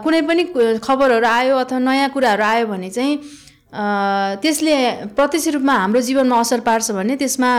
[0.02, 0.42] कुनै पनि
[0.82, 3.14] खबरहरू आयो अथवा नयाँ कुराहरू आयो भने चाहिँ
[3.72, 4.76] त्यसले
[5.16, 7.50] प्रत्यक्ष रूपमा हाम्रो जीवनमा असर पार्छ भने त्यसमा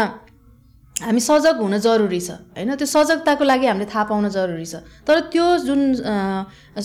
[0.96, 2.76] हामी सजग हुन जरुरी छ होइन?
[2.76, 5.82] त्यो सजगताको लागि हामीले थाहा पाउन जरुरी छ। तर त्यो जुन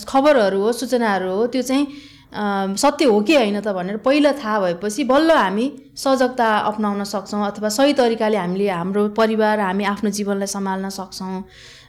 [0.08, 1.84] खबरहरू हो सूचनाहरू हो त्यो चाहिँ
[2.32, 7.68] सत्य हो कि होइन त भनेर पहिला थाहा भएपछि बल्ल हामी सजगता अप्नाउन सक्छौँ अथवा
[7.68, 11.40] सही तरिकाले हामीले हाम्रो परिवार हामी आफ्नो जीवनलाई सम्हाल्न सक्छौँ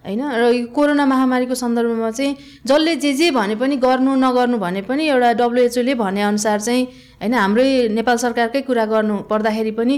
[0.08, 0.22] होइन?
[0.32, 5.04] र यो कोरोना महामारीको सन्दर्भमा चाहिँ जसले जे जे भने पनि गर्नु नगर्नु भने पनि
[5.10, 6.84] एउटा डब्लुएचओले भनेअनुसार चाहिँ
[7.22, 9.96] होइन हाम्रै नेपाल सरकारकै कुरा गर्नु पर्दाखेरि पनि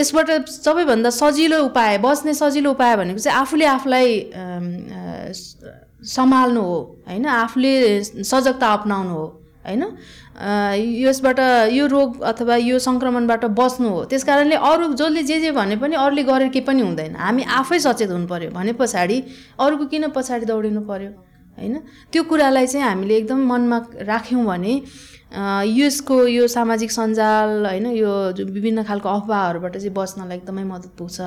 [0.00, 4.08] यसबाट सबैभन्दा सजिलो उपाय बस्ने सजिलो उपाय भनेको चाहिँ आफूले आफूलाई
[6.06, 7.26] सम्हाल्नु हो होइन?
[7.26, 7.72] आफूले
[8.04, 9.26] सजगता अप्नाउनु हो
[9.66, 9.82] होइन?
[11.02, 11.38] यसबाट
[11.72, 15.96] यो रोग अथवा यो सङ्क्रमणबाट बस्नु हो। त्यस कारणले अरू जसले जे जे भने पनि
[15.96, 19.18] अरूले गरेर केही पनि हुँदैन। हामी आफै सचेत हुनु पऱ्यो भने पछाडि
[19.58, 21.10] अरूको किन पछाडि दौडिनु पऱ्यो
[21.58, 21.76] होइन?
[22.12, 24.74] त्यो कुरालाई चाहिँ हामीले एकदम मनमा राख्यौँ भने
[25.66, 27.86] यसको यो सामाजिक सञ्जाल होइन?
[27.96, 28.12] यो
[28.56, 31.18] विभिन्न खालको अफवाहहरूबाट चाहिँ बस्नलाई एकदमै मद्दत पुग्छ।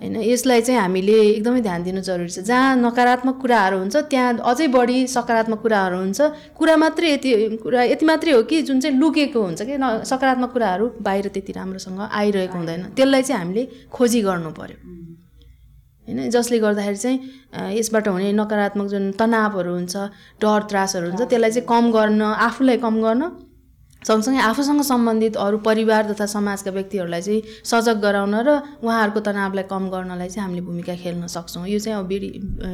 [0.00, 4.66] होइन यसलाई चाहिँ हामीले एकदमै ध्यान दिनु जरुरी छ। जहाँ नकारात्मक कुराहरू हुन्छ त्यहाँ अझै
[4.70, 6.20] बढी सकारात्मक कुराहरू हुन्छ।
[6.54, 7.30] कुरा मात्रै यति
[7.62, 9.74] कुरा यति मात्रै हो कि जुन चाहिँ लुकेको हुन्छ कि
[10.06, 14.78] सकारात्मक कुराहरू बाहिर त्यति राम्रोसँग आइरहेको हुँदैन। त्यसलाई चाहिँ हामीले खोजी गर्नु पऱ्यो
[16.08, 17.18] होइन जसले गर्दाखेरि चाहिँ
[17.76, 19.96] यसबाट हुने नकारात्मक जुन तनावहरू हुन्छ
[20.40, 23.22] डर त्रासहरू हुन्छ त्यसलाई चाहिँ कम गर्न आफूलाई कम गर्न
[24.02, 28.48] सँगसँगै आफूसँग सम्बन्धित अरू परिवार तथा समाजका व्यक्तिहरूलाई चाहिँ सजग गराउन र
[28.82, 32.28] उहाँहरूको तनावलाई कम गर्नलाई चाहिँ हामीले भूमिका खेल्न सक्छौँ। यो चाहिँ अब बेडी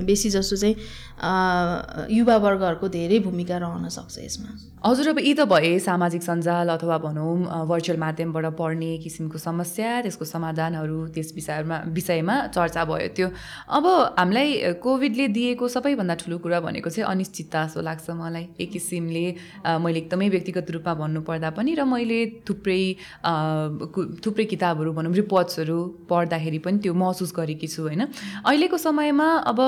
[0.04, 0.76] बेसी जस्तो चाहिँ
[2.12, 7.64] युवावर्गहरूको धेरै भूमिका रहन सक्छ यसमा। हजुर अब यी त भए सामाजिक सञ्जाल अथवा भनौँ
[7.68, 13.28] भर्चुअल माध्यमबाट पढ्ने किसिमको समस्या त्यसको समाधानहरू त्यस विषयमा विषयमा चर्चा भयो त्यो।
[13.72, 13.86] अब
[14.20, 19.24] हामीलाई कोभिडले दिएको सबैभन्दा ठुलो कुरा भनेको चाहिँ अनिश्चितता जस्तो लाग्छ मलाई। एक किसिमले
[19.80, 22.84] मैले एकदमै व्यक्तिगत रूपमा भन्नुपर्दा पनि र मैले थुप्रै
[24.20, 25.78] थुप्रै किताबहरू भनौँ रिपोर्ट्सहरू
[26.12, 28.04] पढ्दाखेरि पनि त्यो महसुस गरेकी छु होइन।
[28.44, 29.64] अहिलेको समयमा अब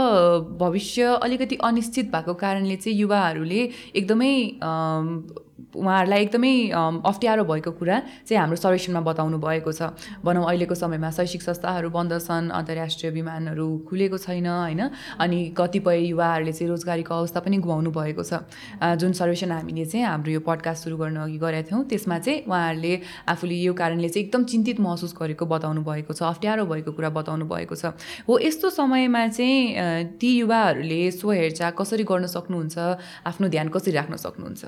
[0.60, 3.60] भविष्य अलिकति अनिश्चित भएको कारणले चाहिँ युवाहरूले
[3.96, 4.34] एकदमै
[5.06, 6.52] and उहाँहरूलाई एकदमै
[7.04, 7.96] अप्ठ्यारो भएको कुरा
[8.28, 13.66] चाहिँ हाम्रो सर्वेक्षणमा बताउनु भएको छ। भनौँ अहिलेको समयमा शैक्षिक संस्थाहरू बन्द छन् अन्तर्राष्ट्रिय विमानहरू
[13.88, 14.80] खुलेको छैन होइन?
[15.16, 18.44] अनि कतिपय युवाहरूले चाहिँ रोजगारीको अवस्था पनि गुमाउनु भएको छ।
[19.00, 22.94] जुन सर्वेक्षण हामीले चाहिँ हाम्रो यो पडकास्ट सुरु गर्न अघि गरेका थियौँ त्यसमा चाहिँ उहाँहरूले
[23.28, 27.44] आफूले यो कारणले चाहिँ एकदम चिन्तित महसुस गरेको बताउनु भएको छ अप्ठ्यारो भएको कुरा बताउनु
[27.48, 27.96] भएको छ।
[28.28, 32.76] हो यस्तो समयमा चाहिँ ती युवाहरूले स्वहेरचाह कसरी गर्न सक्नुहुन्छ
[33.24, 34.64] आफ्नो ध्यान कसरी राख्न सक्नुहुन्छ?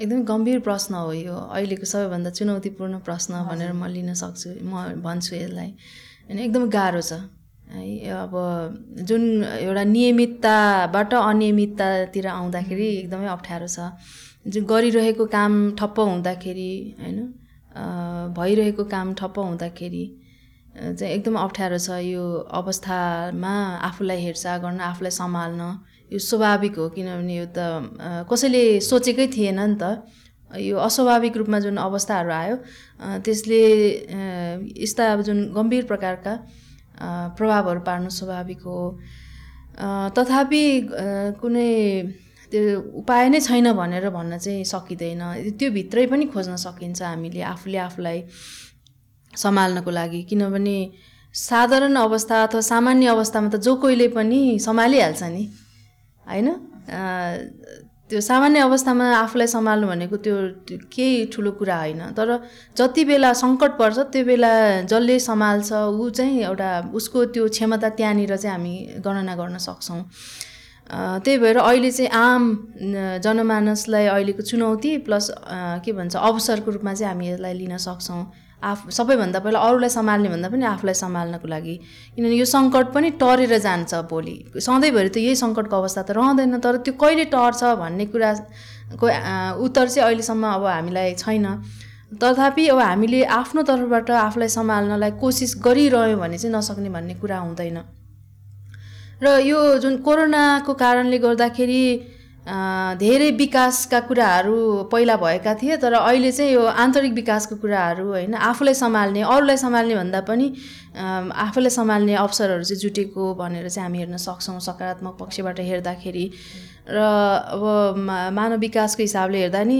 [0.00, 5.32] एकदमै गम्भीर प्रश्न हो यो। अहिलेको सबैभन्दा चुनौतीपूर्ण प्रश्न भनेर म लिन सक्छु म भन्छु
[5.36, 5.70] यसलाई।
[6.26, 7.12] होइन एकदमै गाह्रो छ।
[7.72, 8.32] है अब
[9.08, 13.78] जुन एउटा नियमितताबाट अनियमिततातिर आउँदाखेरि एकदमै अप्ठ्यारो छ।
[14.46, 17.18] जुन गरिरहेको काम ठप्प हुँदाखेरि होइन
[18.36, 20.04] भइरहेको काम ठप्प हुँदाखेरि
[20.74, 22.24] चाहिँ एकदम अप्ठ्यारो छ यो
[22.60, 23.54] अवस्थामा
[23.88, 25.62] आफूलाई हेरचाह गर्न आफूलाई सम्हाल्न।
[26.12, 27.58] यो स्वाभाविक हो किनभने यो त
[28.30, 29.84] कसैले सोचेकै थिएन नि त।
[30.52, 32.56] यो अस्वाभाविक रूपमा जुन अवस्थाहरू आयो
[33.24, 33.60] त्यसले
[34.84, 36.32] यस्ता अब जुन गम्भीर प्रकारका
[37.36, 38.76] प्रभावहरू पार्नु स्वाभाविक हो।
[40.12, 40.64] तथापि
[41.40, 41.70] कुनै
[42.52, 42.60] त्यो
[43.00, 45.22] उपाय नै छैन भनेर भन्न चाहिँ सकिँदैन।
[45.56, 48.18] त्यो भित्रै पनि खोज्न सकिन्छ हामीले आफूले आफूलाई
[49.32, 50.76] सम्हाल्नको लागि। किनभने
[51.34, 55.44] साधारण अवस्था अथवा सामान्य अवस्थामा त जो कोहीले पनि सम्हालिहाल्छ नि।
[56.26, 56.48] होइन?
[58.08, 60.36] त्यो सामान्य अवस्थामा आफूलाई सम्हाल्नु भनेको त्यो
[60.92, 62.28] केही ठुलो कुरा होइन। तर
[62.76, 64.50] जति बेला सङ्कट पर्छ त्यो बेला
[64.84, 70.02] जसले सम्हाल्छ ऊ चाहिँ एउटा उसको त्यो क्षमता त्यहाँनिर चाहिँ हामी गणना गर्न सक्छौँ।
[71.24, 72.42] त्यही भएर अहिले चाहिँ आम
[73.24, 75.30] जनमानसलाई अहिलेको चुनौती प्लस
[75.84, 78.22] के भन्छ अवसरको रूपमा चाहिँ हामी यसलाई लिन सक्छौँ।
[78.62, 81.74] आफ सबैभन्दा पहिला अरूलाई सम्हाल्ने भन्दा पनि आफूलाई सम्हाल्नको लागि।
[82.14, 86.76] किनभने यो सङ्कट पनि टरेर जान्छ भोलि। सधैँभरि त यही सङ्कटको अवस्था त रहँदैन तर
[86.86, 89.06] त्यो कहिले टर्छ भन्ने कुराको
[89.64, 91.46] उत्तर चाहिँ अहिलेसम्म अब हामीलाई छैन।
[92.22, 97.78] तथापि अब हामीले आफ्नो तर्फबाट आफूलाई सम्हाल्नलाई कोसिस गरिरह्यौँ भने चाहिँ नसक्ने भन्ने कुरा हुँदैन।
[99.22, 101.82] र यो जुन कोरोनाको कारणले गर्दाखेरि
[102.42, 108.74] धेरै विकासका कुराहरू पहिला भएका थिए तर अहिले चाहिँ यो आन्तरिक विकासको कुराहरू होइन आफूलाई
[108.74, 110.46] सम्हाल्ने अरूलाई सम्हाल्ने भन्दा पनि
[110.98, 116.26] आफूलाई सम्हाल्ने अवसरहरू चाहिँ जुटेको भनेर चाहिँ हामी हेर्न सक्छौँ सकारात्मक पक्षबाट हेर्दाखेरि।
[116.90, 117.62] र अब
[118.34, 119.78] मानव विकासको हिसाबले हेर्दा नि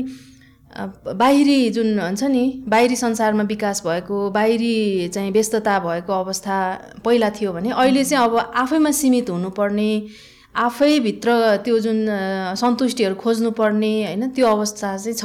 [1.19, 6.59] बाहिरी जुन हुन्छ नि बाहिरी संसारमा विकास भएको बाहिरी चाहिँ व्यस्तता भएको अवस्था
[7.05, 9.91] पहिला थियो भने अहिले चाहिँ अब आफैमा सीमित हुनुपर्ने
[10.55, 12.07] आफैभित्र त्यो जुन
[12.57, 15.25] सन्तुष्टिहरू खोज्नुपर्ने होइन त्यो अवस्था चाहिँ छ।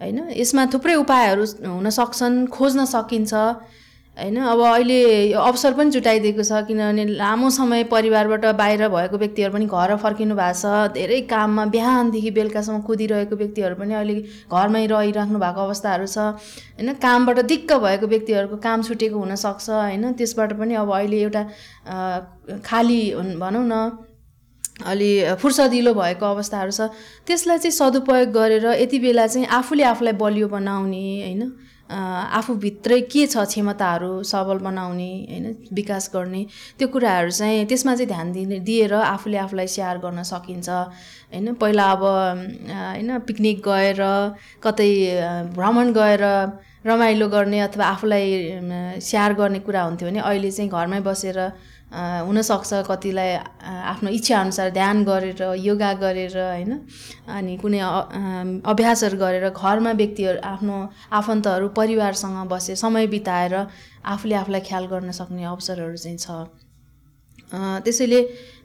[0.00, 3.34] होइन यसमा थुप्रै उपायहरू हुन सक्छन् खोज्न सकिन्छ।
[4.16, 9.66] होइन अब अहिले अवसर पनि जुटाइदिएको छ किनभने लामो समय परिवारबाट बाहिर भएको व्यक्तिहरू पनि
[9.66, 14.16] घर फर्किनु भएको छ। धेरै काममा बिहानदेखि बेलुकासम्म कुदिरहेको व्यक्तिहरू पनि अहिले
[14.50, 16.18] घरमै रहिराख्नु भएको अवस्थाहरू छ।
[16.74, 21.42] होइन कामबाट दिक्क भएको व्यक्तिहरूको काम छुटेको हुनसक्छ होइन त्यसबाट पनि अब अहिले एउटा
[22.66, 24.09] खाली भनौँ न।
[24.86, 26.80] अलि फुर्सदिलो भएको अवस्थाहरू छ।
[27.26, 31.42] त्यसलाई चाहिँ सदुपयोग गरेर यति बेला चाहिँ आफूले आफूलाई बलियो बनाउने होइन?
[31.90, 35.46] आफूभित्रै के छ क्षमताहरू सबल बनाउने होइन?
[35.74, 36.44] विकास गर्ने
[36.78, 41.54] त्यो कुराहरू चाहिँ त्यसमा चाहिँ ध्यान दिने दिएर आफूले आफूलाई स्याहार गर्न सकिन्छ होइन?
[41.54, 43.18] पहिला अब होइन?
[43.26, 44.02] पिकनिक गएर
[44.62, 44.90] कतै
[45.58, 46.22] भ्रमण गएर
[46.86, 51.38] रमाइलो गर्ने अथवा आफूलाई स्याहार गर्ने कुरा हुन्थ्यो भने अहिले चाहिँ घरमै बसेर
[51.90, 53.30] हुनसक्छ कतिलाई
[53.66, 56.72] आफ्नो इच्छाअनुसार ध्यान गरेर योगा गरेर होइन?
[57.26, 57.80] अनि कुनै
[58.62, 60.76] अभ्यासहरू गरेर घरमा व्यक्तिहरू आफ्नो
[61.18, 63.54] आफन्तहरू परिवारसँग बसे समय बिताएर
[64.06, 66.46] आफूले आफूलाई ख्याल गर्न सक्ने अवसरहरू चाहिँ छ।
[67.84, 68.20] त्यसैले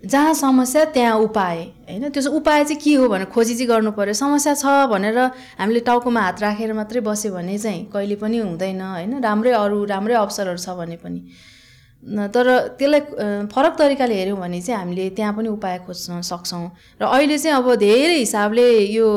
[0.06, 1.58] जहाँ समस्या त्यहाँ उपाय
[1.90, 2.10] होइन?
[2.14, 5.18] त्यो उपाय चाहिँ के हो भनेर खोजी चाहिँ गर्नु पऱ्यो समस्या छ भनेर
[5.58, 9.18] हामीले टाउकोमा हात राखेर मात्रै बस्यो भने चाहिँ कहिले पनि हुँदैन होइन?
[9.26, 11.22] राम्रै अरू राम्रै अवसरहरू छ भने पनि।
[12.06, 12.46] तर
[12.78, 13.02] त्यसलाई
[13.50, 16.70] फरक तरिकाले हेऱ्यौँ भने चाहिँ हामीले त्यहाँ पनि उपाय खोज्न सक्छौँ।
[17.02, 19.08] र अहिले चाहिँ अब धेरै हिसाबले यो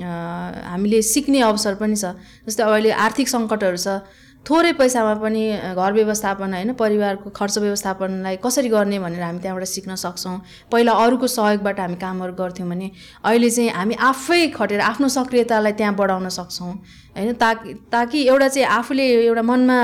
[0.00, 2.16] हामीले सिक्ने अवसर पनि छ।
[2.48, 4.00] जस्तै अहिले आर्थिक सङ्कटहरू छ।
[4.42, 5.42] थोरै पैसामा पनि
[5.76, 10.36] घर व्यवस्थापन होइन परिवारको खर्च व्यवस्थापनलाई कसरी गर्ने भनेर हामी त्यहाँबाट सिक्न सक्छौँ।
[10.72, 12.90] पहिला अरूको सहयोगबाट हामी कामहरू गर्थ्यौँ भने
[13.22, 16.72] अहिले चाहिँ हामी आफै खटेर आफ्नो सक्रियतालाई त्यहाँ बढाउन सक्छौँ।
[17.14, 19.78] होइन ताकि ताकि एउटा चाहिँ आफूले एउटा मनमा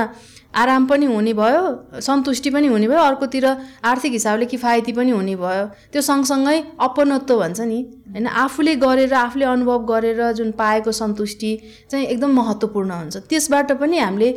[0.53, 3.45] आराम पनि हुने भयो सन्तुष्टि पनि हुने भयो अर्कोतिर
[3.85, 9.45] आर्थिक हिसाबले किफायती पनि हुने भयो। त्यो सँगसँगै अपनत्व भन्छ नि। होइन आफूले गरेर आफूले
[9.45, 11.51] अनुभव गरेर जुन पाएको सन्तुष्टि
[11.91, 14.29] चाहिँ एकदम महत्त्वपूर्ण हुन्छ। त्यसबाट पनि हामीले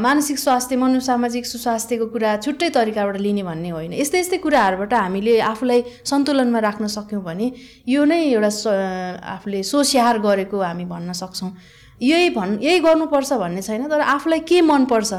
[0.00, 5.80] मानसिक स्वास्थ्य मनोसामाजिक सुस्वास्थ्यको कुरा छुट्टै तरिकाबाट लिने भन्ने होइन। यस्तै यस्तै कुराहरूबाट हामीले आफूलाई
[6.04, 7.52] सन्तुलनमा राख्न सक्यौँ भने
[7.84, 8.50] यो नै एउटा
[9.36, 11.52] आफूले सोस्याहार गरेको हामी भन्न सक्छौँ।
[12.02, 15.12] यही भन् यही गर्नुपर्छ भन्ने छैन तर आफूलाई के मनपर्छ?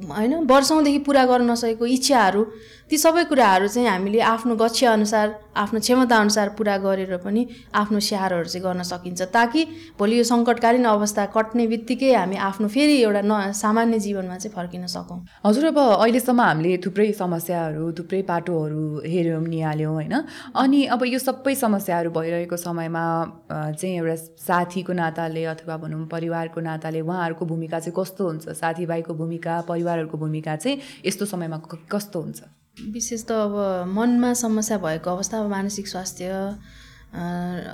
[0.00, 2.42] होइन वर्षौँदेखि पुरा गर्न नसकेको इच्छाहरू
[2.90, 4.54] ती सबै कुराहरू चाहिँ हामीले आफ्नो
[4.88, 7.42] अनुसार आफ्नो क्षमताअनुसार पुरा गरेर पनि
[7.74, 9.64] आफ्नो स्याहारहरू चाहिँ गर्न सकिन्छ ताकि
[9.98, 14.86] भोलि यो सङ्कटकालीन अवस्था कट्ने बित्तिकै हामी आफ्नो फेरि एउटा न सामान्य जीवनमा चाहिँ फर्किन
[14.88, 20.14] सकौँ। हजुर अब अहिलेसम्म हामीले थुप्रै समस्याहरू थुप्रै पाटोहरू हेऱ्यौँ निहाल्यौँ होइन?
[20.56, 23.04] अनि अब यो सबै समस्याहरू भइरहेको समयमा
[23.52, 24.16] चाहिँ एउटा
[24.48, 28.48] साथीको नाताले अथवा भनौँ परिवारको नाताले उहाँहरूको भूमिका चाहिँ कस्तो हुन्छ?
[28.62, 31.60] साथीभाइको भूमिका परिवारहरूको भूमिका चाहिँ यस्तो समयमा
[31.92, 32.40] कस्तो हुन्छ?
[32.78, 33.54] विशेष त अब
[33.90, 36.26] मनमा समस्या भएको अवस्था मानसिक स्वास्थ्य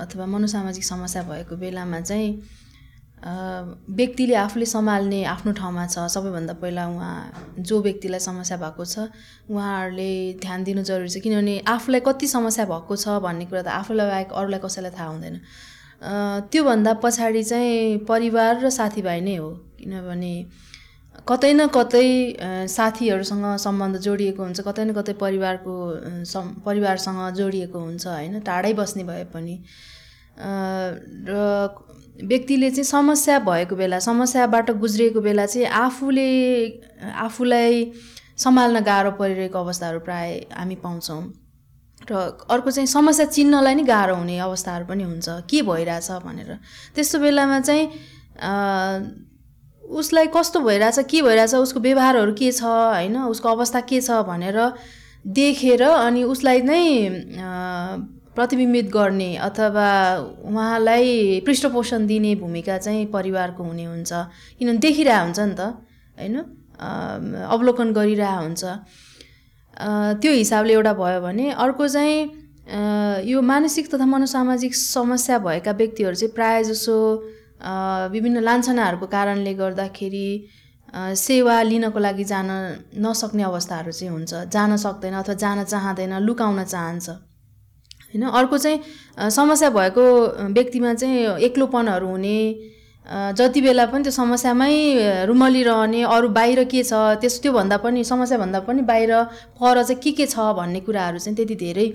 [0.01, 2.31] अथवा मनोसामाजिक समस्या भएको बेलामा चाहिँ
[3.97, 7.17] व्यक्तिले आफूले सम्हाल्ने आफ्नो ठाउँमा छ। सबैभन्दा पहिला उहाँ
[7.59, 9.09] जो व्यक्तिलाई समस्या भएको छ
[9.49, 14.09] उहाँहरूले ध्यान दिनु जरुरी छ। किनभने आफूलाई कति समस्या भएको छ भन्ने कुरा त आफूलाई
[14.09, 15.40] बाहेक अरूलाई कसैलाई थाहा हुँदैन।
[16.53, 20.35] त्योभन्दा पछाडि चाहिँ परिवार र साथीभाइ नै हो। किनभने
[21.29, 22.07] कतै न कतै
[22.68, 25.74] साथीहरूसँग सम्बन्ध जोडिएको हुन्छ कतै न कतै परिवारको
[26.27, 29.57] सम् परिवारसँग जोडिएको हुन्छ होइन टाढै बस्ने भए पनि।
[31.29, 31.35] र
[32.22, 36.29] व्यक्तिले चाहिँ समस्या भएको बेला समस्याबाट गुज्रिएको बेला चाहिँ आफूले
[37.27, 37.92] आफूलाई
[38.44, 41.22] सम्हाल्न गाह्रो परिरहेको अवस्थाहरू प्राय हामी पाउँछौँ।
[42.11, 42.14] र
[42.50, 46.50] अर्को चाहिँ समस्या चिन्हलाई नै गाह्रो हुने अवस्थाहरू पनि हुन्छ। के भइरहेछ भनेर।
[46.94, 47.85] त्यस्तो बेलामा चाहिँ
[49.90, 54.59] उसलाई कस्तो भइरहेछ के भइरहेछ उसको व्यवहारहरू के छ होइन उसको अवस्था के छ भनेर
[55.27, 56.83] देखेर अनि उसलाई नै
[58.35, 59.88] प्रतिबिम्बित गर्ने अथवा
[60.44, 64.12] उहाँलाई पृष्ठपोषण दिने भूमिका चाहिँ परिवारको हुने हुन्छ।
[64.59, 65.61] किनभने देखिरहेको हुन्छ नि त
[66.18, 66.37] होइन
[67.47, 68.64] अवलोकन गरिरहेको हुन्छ।
[70.20, 72.18] त्यो हिसाबले एउटा भयो भने अर्को चाहिँ
[73.31, 76.97] यो मानसिक तथा मनोसामाजिक समस्या भएका व्यक्तिहरू चाहिँ प्रायः जसो
[78.12, 80.29] विभिन्न लान्छनाहरूको कारणले गर्दाखेरि
[81.16, 82.48] सेवा लिनको लागि जान
[83.03, 88.22] नसक्ने अवस्थाहरू चाहिँ हुन्छ। जान सक्दैन अथवा जान चाहँदैन लुकाउन चाहन्छ। होइन?
[88.31, 90.05] अर्को चाहिँ समस्या भएको
[90.55, 92.38] व्यक्तिमा चाहिँ एक्लोपनहरू हुने
[93.05, 98.83] जति बेला पनि त्यो समस्यामै रुमलिरहने अरू बाहिर के छ त्यस त्योभन्दा पनि समस्याभन्दा पनि
[98.90, 99.12] बाहिर
[99.61, 101.87] पर चाहिँ के के छ भन्ने कुराहरू चाहिँ त्यति धेरै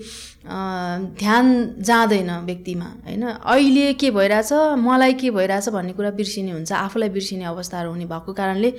[1.22, 1.46] ध्यान
[1.88, 3.26] जाँदैन व्यक्तिमा होइन?
[3.26, 4.52] अहिले के भइरहेछ
[4.86, 8.72] मलाई के भइरहेछ भन्ने कुरा बिर्सिने हुन्छ आफूलाई बिर्सिने अवस्थाहरू हुने भएको कारणले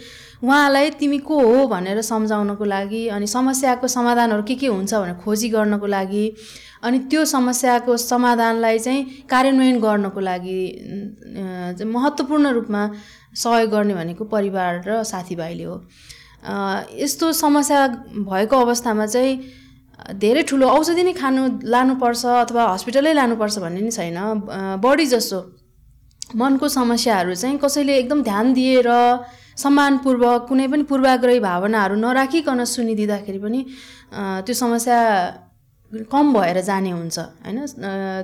[0.43, 5.49] उहाँलाई तिमी को हो भनेर सम्झाउनको लागि अनि समस्याको समाधानहरू के के हुन्छ भनेर खोजी
[5.49, 6.25] गर्नको लागि
[6.83, 10.59] अनि त्यो समस्याको समाधानलाई चाहिँ कार्यान्वयन गर्नको लागि
[11.85, 12.81] महत्त्वपूर्ण रूपमा
[13.35, 15.75] सहयोग गर्ने भनेको परिवार र साथीभाइले हो।
[16.97, 17.87] यस्तो समस्या
[18.29, 19.33] भएको अवस्थामा चाहिँ
[20.17, 24.17] धेरै ठुलो औषधि नै खानु लानुपर्छ अथवा हस्पिटलै लानुपर्छ भन्ने नि छैन।
[24.81, 25.39] बढी जसो
[26.35, 28.89] मनको समस्याहरू चाहिँ कसैले एकदम ध्यान दिएर
[29.57, 33.59] सम्मानपूर्वक कुनै पनि पूर्वाग्रही भावनाहरू नराखिकन सुनिदिँदाखेरि पनि
[34.45, 34.97] त्यो समस्या
[35.91, 37.57] कम भएर जाने हुन्छ होइन?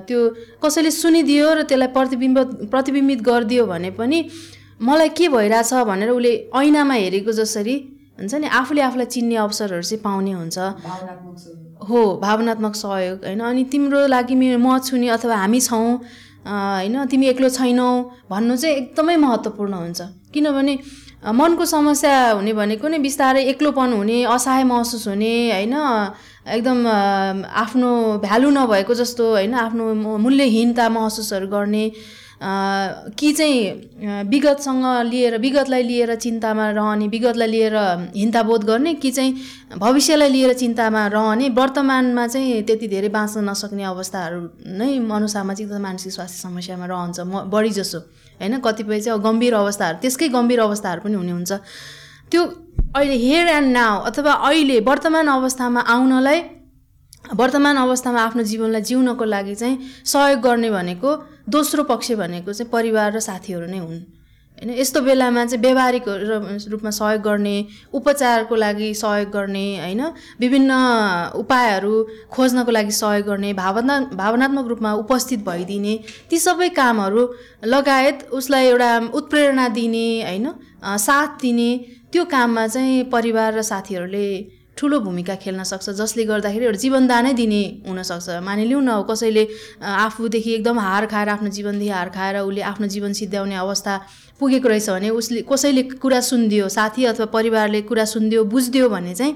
[0.08, 0.18] त्यो
[0.62, 2.38] कसैले सुनिदियो र त्यसलाई प्रतिबिम्ब
[2.72, 4.18] प्रतिबिम्बित गरिदियो भने पनि
[4.80, 7.76] मलाई के भइरहेछ भनेर उसले ऐनामा हेरेको जसरी
[8.18, 10.58] हुन्छ नि आफूले आफूलाई चिन्ने अवसरहरू चाहिँ पाउने हुन्छ।
[11.88, 13.40] हो भावनात्मक सहयोग होइन?
[13.40, 15.88] अनि तिम्रो लागि म छु नि अथवा हामी छौँ
[16.48, 16.96] होइन?
[17.06, 17.90] तिमी एक्लो छैनौ
[18.30, 20.00] भन्नु चाहिँ एकदमै महत्त्वपूर्ण हुन्छ।
[20.32, 20.74] किनभने
[21.18, 25.74] मनको समस्या हुने भनेको नै बिस्तारै एक्लोपन हुने असहाय महसुस हुने होइन?
[26.48, 26.86] एकदम
[27.62, 27.90] आफ्नो
[28.24, 29.84] भ्यालु नभएको जस्तो होइन आफ्नो
[30.18, 31.84] मूल्यहीनता महसुसहरू गर्ने
[33.18, 37.76] कि चाहिँ विगतसँग लिएर विगतलाई लिएर चिन्तामा रहने विगतलाई लिएर
[38.16, 39.34] हिन्ताबोध गर्ने कि चाहिँ
[39.76, 44.40] भविष्यलाई लिएर चिन्तामा रहने वर्तमानमा चाहिँ त्यति धेरै बाँच्न नसक्ने अवस्थाहरू
[44.78, 47.98] नै मनोसामाजिक तथा मानसिक स्वास्थ्य समस्यामा रहन्छ म बढी जसो
[48.40, 51.52] होइन कतिपय चाहिँ गम्भीर अवस्थाहरू त्यसकै गम्भीर अवस्थाहरू पनि हुने हुन्छ।
[52.30, 52.44] त्यो
[52.96, 56.40] अहिले हेयर एन्ड नाउ अथवा अहिले वर्तमान अवस्थामा आउनलाई
[57.34, 61.16] वर्तमान अवस्थामा आफ्नो जीवनलाई जिउनको लागि चाहिँ सहयोग गर्ने भनेको
[61.48, 64.00] दोस्रो पक्ष भनेको चाहिँ परिवार र साथीहरू नै हुन्।
[64.58, 66.04] होइन यस्तो बेलामा चाहिँ व्यवहारिक
[66.68, 67.56] रूपमा सहयोग गर्ने
[67.92, 70.02] उपचारको लागि सहयोग गर्ने होइन
[70.40, 70.72] विभिन्न
[71.34, 71.92] उपायहरू
[72.30, 75.94] खोज्नको लागि सहयोग गर्ने भावना भावनात्मक रूपमा उपस्थित भइदिने
[76.30, 77.22] ती सबै कामहरू
[77.66, 80.50] लगायत उसलाई एउटा उत्प्रेरणा दिने होइन
[81.06, 81.70] साथ दिने
[82.12, 84.28] त्यो काममा चाहिँ परिवार र साथीहरूले
[84.78, 89.44] ठुलो भूमिका खेल्न सक्छ जसले गर्दाखेरि एउटा जीवनदानै दिने हुनसक्छ। मानिलिउँ न कसैले
[89.82, 93.94] आफूदेखि एकदम हार खाएर आफ्नो जीवनदेखि हार खाएर उसले आफ्नो जीवन सिद्ध्याउने अवस्था
[94.40, 99.34] पुगेको रहेछ भने उसले कसैले कुरा सुनिदियो साथी अथवा परिवारले कुरा सुनिदियो बुझिदियो भने चाहिँ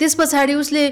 [0.00, 0.82] त्यस पछाडि उसले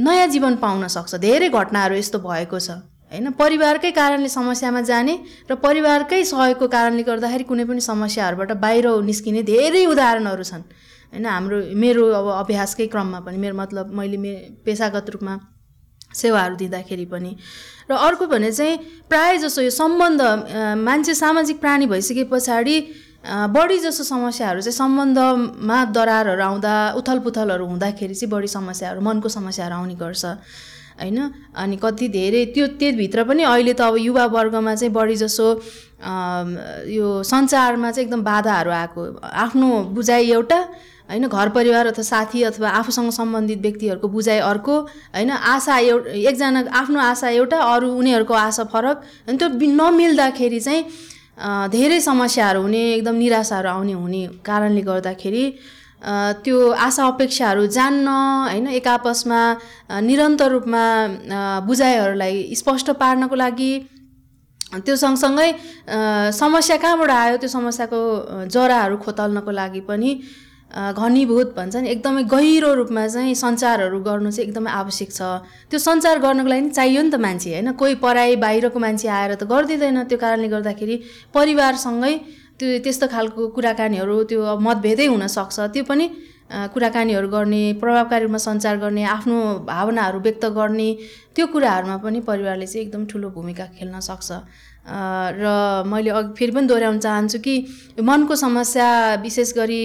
[0.00, 5.14] नयाँ जीवन पाउन सक्छ। धेरै घटनाहरू यस्तो भएको छ। होइन परिवारकै कारणले समस्यामा जाने
[5.50, 10.62] र परिवारकै सहयोगको कारणले गर्दाखेरि कुनै पनि समस्याहरूबाट बाहिर निस्किने धेरै उदाहरणहरू छन्।
[11.12, 14.32] होइन हाम्रो मेरो अब अभ्यासकै क्रममा पनि मेरो मतलब मैले मे
[14.66, 15.34] पेसागत रूपमा
[16.14, 17.32] सेवाहरू दिँदाखेरि पनि।
[17.88, 20.20] र अर्को भने चाहिँ प्रायः जसो यो सम्बन्ध
[20.82, 22.76] मान्छे सामाजिक प्राणी भइसके पछाडि
[23.54, 29.74] बढी जसो समस्याहरू चाहिँ सम्बन्धमा दरारहरू आउँदा उथल पुथलहरू हुँदाखेरि चाहिँ बढी समस्याहरू मनको समस्याहरू
[29.74, 30.24] आउने गर्छ।
[31.00, 31.18] होइन?
[31.54, 32.44] अनि कति धेरै?
[32.54, 35.46] त्यो त्योभित्र पनि अहिले त अब युवा वर्गमा चाहिँ बढी जसो
[36.96, 39.00] यो सञ्चारमा चाहिँ एकदम बाधाहरू आएको
[39.44, 40.60] आफ्नो बुझाइ एउटा
[41.10, 41.26] होइन?
[41.28, 44.74] घर परिवार अथवा साथी अथवा आफूसँग सम्बन्धित व्यक्तिहरूको बुझाइ अर्को
[45.14, 45.30] होइन?
[45.30, 48.96] आशा एउटा एकजना आफ्नो आशा एउटा अरू उनीहरूको आशा फरक
[49.28, 49.48] अनि त्यो
[49.80, 50.82] नमिल्दाखेरि चाहिँ
[51.70, 55.44] धेरै समस्याहरू हुने एकदम निराशाहरू आउने हुने कारणले गर्दाखेरि
[56.44, 59.40] त्यो आशा अपेक्षाहरू जान्न होइन एक आपसमा
[60.06, 60.84] निरन्तर रूपमा
[61.66, 63.72] बुझाइहरूलाई स्पष्ट पार्नको लागि
[64.86, 65.50] त्यो सँगसँगै
[66.38, 67.98] समस्या कहाँबाट आयो त्यो समस्याको
[68.54, 70.10] जराहरू खोतल्नको लागि पनि
[70.70, 75.20] घनीभूत भन्छ नि एकदमै गहिरो रूपमा चाहिँ सञ्चारहरू गर्नु चाहिँ एकदमै आवश्यक छ।
[75.70, 77.70] त्यो सञ्चार गर्नको लागि चाहियो नि त मान्छे होइन?
[77.80, 80.96] कोही पराई बाहिरको मान्छे आएर त गरिदिँदैन। त्यो कारणले गर्दाखेरि
[81.34, 82.14] परिवारसँगै
[82.58, 86.06] त्यो त्यस्तो खालको कुराकानीहरू त्यो मतभेदै हुनसक्छ। त्यो पनि
[86.74, 89.36] कुराकानीहरू गर्ने प्रभावकारी रूपमा सञ्चार गर्ने आफ्नो
[89.66, 90.88] भावनाहरू व्यक्त गर्ने
[91.34, 94.30] त्यो कुराहरूमा पनि परिवारले चाहिँ एकदम ठुलो भूमिका खेल्न सक्छ।
[95.42, 95.44] र
[95.90, 97.54] मैले अघि फेरि पनि दोहोऱ्याउन चाहन्छु कि
[97.98, 98.88] मनको समस्या
[99.22, 99.82] विशेष गरी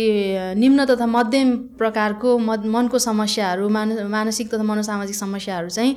[0.62, 5.96] निम्न तथा मध्यम प्रकारको मनको समस्याहरू मान मानसिक तथा मनोसामाजिक समस्याहरू चाहिँ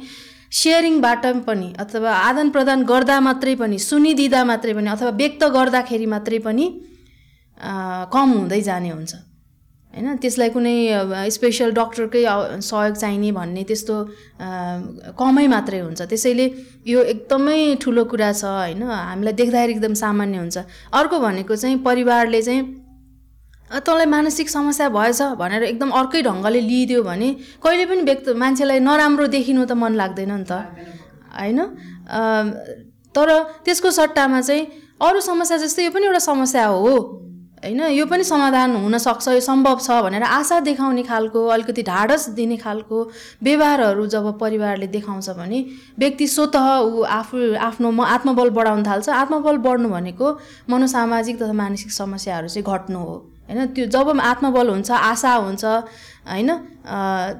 [0.54, 6.38] सेयरिङबाट पनि अथवा आदान प्रदान गर्दा मात्रै पनि सुनिदिँदा मात्रै पनि अथवा व्यक्त गर्दाखेरि मात्रै
[6.46, 6.66] पनि
[8.14, 9.14] कम हुँदै जाने हुन्छ।
[9.94, 10.06] होइन?
[10.22, 10.76] त्यसलाई कुनै
[11.36, 12.22] स्पेसल डक्टरकै
[12.68, 13.94] सहयोग चाहिने भन्ने त्यस्तो
[15.20, 16.46] कमै मात्रै हुन्छ। त्यसैले
[16.92, 18.82] यो एकदमै ठुलो कुरा छ होइन?
[19.10, 20.56] हामीलाई देख्दाखेरि एकदम सामान्य हुन्छ।
[20.98, 22.83] अर्को भनेको चाहिँ परिवारले चाहिँ "अ,
[23.74, 29.26] तँलाई मानसिक समस्या भएछ भनेर एकदम अर्कै ढङ्गले लिइदियो भने कहिले पनि व्यक्त मान्छेलाई नराम्रो
[29.26, 30.52] देखिनु त मन लाग्दैन नि त।
[31.34, 31.58] होइन?
[33.14, 33.28] तर
[33.64, 34.62] त्यसको सट्टामा चाहिँ
[35.02, 36.94] अरू समस्या जस्तै यो पनि एउटा समस्या हो
[37.64, 37.80] होइन?
[37.96, 42.98] यो पनि समाधान हुनसक्छ यो सम्भव छ भनेर आशा देखाउने खालको अलिकति ढाडस दिने खालको
[43.42, 45.58] व्यवहारहरू जब परिवारले देखाउँछ भने
[45.98, 50.26] व्यक्ति स्वत ऊ आफू आफ्नो म आत्मबल बढाउन थाल्छ। आत्मबल बढ्नु भनेको
[50.70, 53.16] मनोसामाजिक तथा मानसिक समस्याहरू चाहिँ घट्नु हो।
[53.48, 56.50] होइन त्यो जब आत्मबल हुन्छ आशा हुन्छ होइन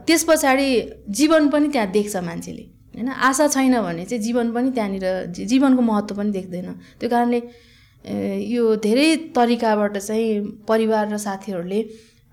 [0.07, 0.69] त्यस पछाडि
[1.11, 5.07] जीवन पनि त्यहाँ देख्छ मान्छेले होइन आशा छैन भने चाहिँ जीवन पनि त्यहाँनिर
[5.51, 7.41] जीवनको महत्त्व पनि देख्दैन। त्यो कारणले
[8.55, 10.29] यो धेरै तरिकाबाट चाहिँ
[10.69, 11.81] परिवार र साथीहरूले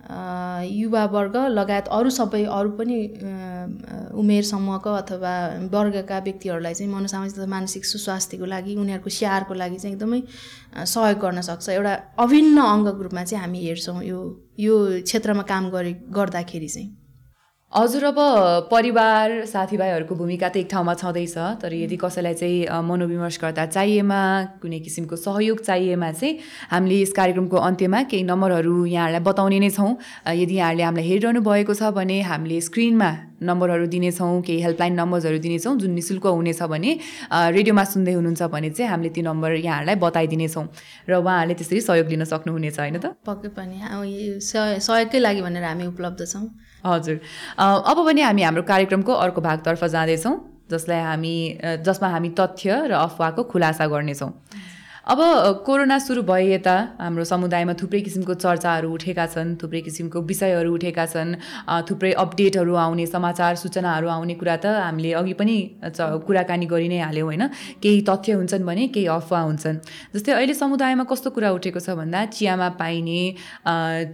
[0.01, 2.97] युवावर्ग लगायत अरू सबै अरू पनि
[4.21, 5.33] उमेर समूहको अथवा
[5.73, 10.21] वर्गका व्यक्तिहरूलाई चाहिँ मनोसामाजिक तथा मानसिक सुस्वास्थ्यको लागि उनीहरूको स्याहारको लागि चाहिँ एकदमै
[10.93, 11.93] सहयोग गर्न सक्छ। एउटा
[12.25, 14.19] अभिन्न अङ्गको रूपमा चाहिँ हामी हेर्छौँ यो
[14.59, 16.89] यो क्षेत्रमा काम गरे गर्दाखेरि चाहिँ।
[17.73, 18.15] हजुर अब
[18.71, 24.19] परिवार साथीभाइहरूको भूमिका त एक ठाउँमा छँदैछ तर यदि कसैलाई चाहिँ मनोविमर्श गर्दा चाहिएमा
[24.59, 29.95] कुनै किसिमको सहयोग चाहिएमा चाहिँ हामीले यस कार्यक्रमको अन्त्यमा केही नम्बरहरू यहाँहरूलाई बताउने नै छौँ।
[30.35, 33.11] यदि यहाँहरूले हामीलाई हेरिरहनु भएको छ भने हामीले स्क्रिनमा
[33.41, 36.91] नम्बरहरू दिनेछौँ केही हेल्पलाइन नम्बर्सहरू दिनेछौँ जुन नि शुल्क हुनेछ भने
[37.57, 40.65] रेडियोमा सुन्दै हुनुहुन्छ भने चाहिँ हामीले त्यो नम्बर यहाँहरूलाई बताइदिनेछौँ
[41.09, 43.05] र उहाँहरूले त्यसरी सहयोग लिन सक्नुहुनेछ होइन त?
[43.25, 43.77] पक्कै पनि।
[44.39, 46.45] सहयोगकै लागि भनेर हामी उपलब्ध छौँ।
[46.85, 47.17] हजुर।
[47.57, 50.35] अब भने हामी हाम्रो कार्यक्रमको अर्को भागतर्फ जाँदैछौँ
[50.71, 51.35] जसलाई हामी
[51.85, 54.31] जसमा हामी तथ्य र अफवाहको खुलासा गर्नेछौँ।
[55.01, 55.17] अब
[55.65, 61.05] कोरोना सुरु भए यता हाम्रो समुदायमा थुप्रै किसिमको चर्चाहरू उठेका छन् थुप्रै किसिमको विषयहरू उठेका
[61.13, 61.31] छन्
[61.89, 65.55] थुप्रै अपडेटहरू आउने समाचार सूचनाहरू आउने कुरा त हामीले अघि पनि
[66.27, 67.43] कुराकानी गरि नै हाल्यौँ होइन?
[67.81, 69.77] केही तथ्य हुन्छन् भने केही अफवाह हुन्छन्।
[70.13, 73.21] जस्तै अहिले समुदायमा कस्तो कुरा उठेको छ भन्दा चियामा पाइने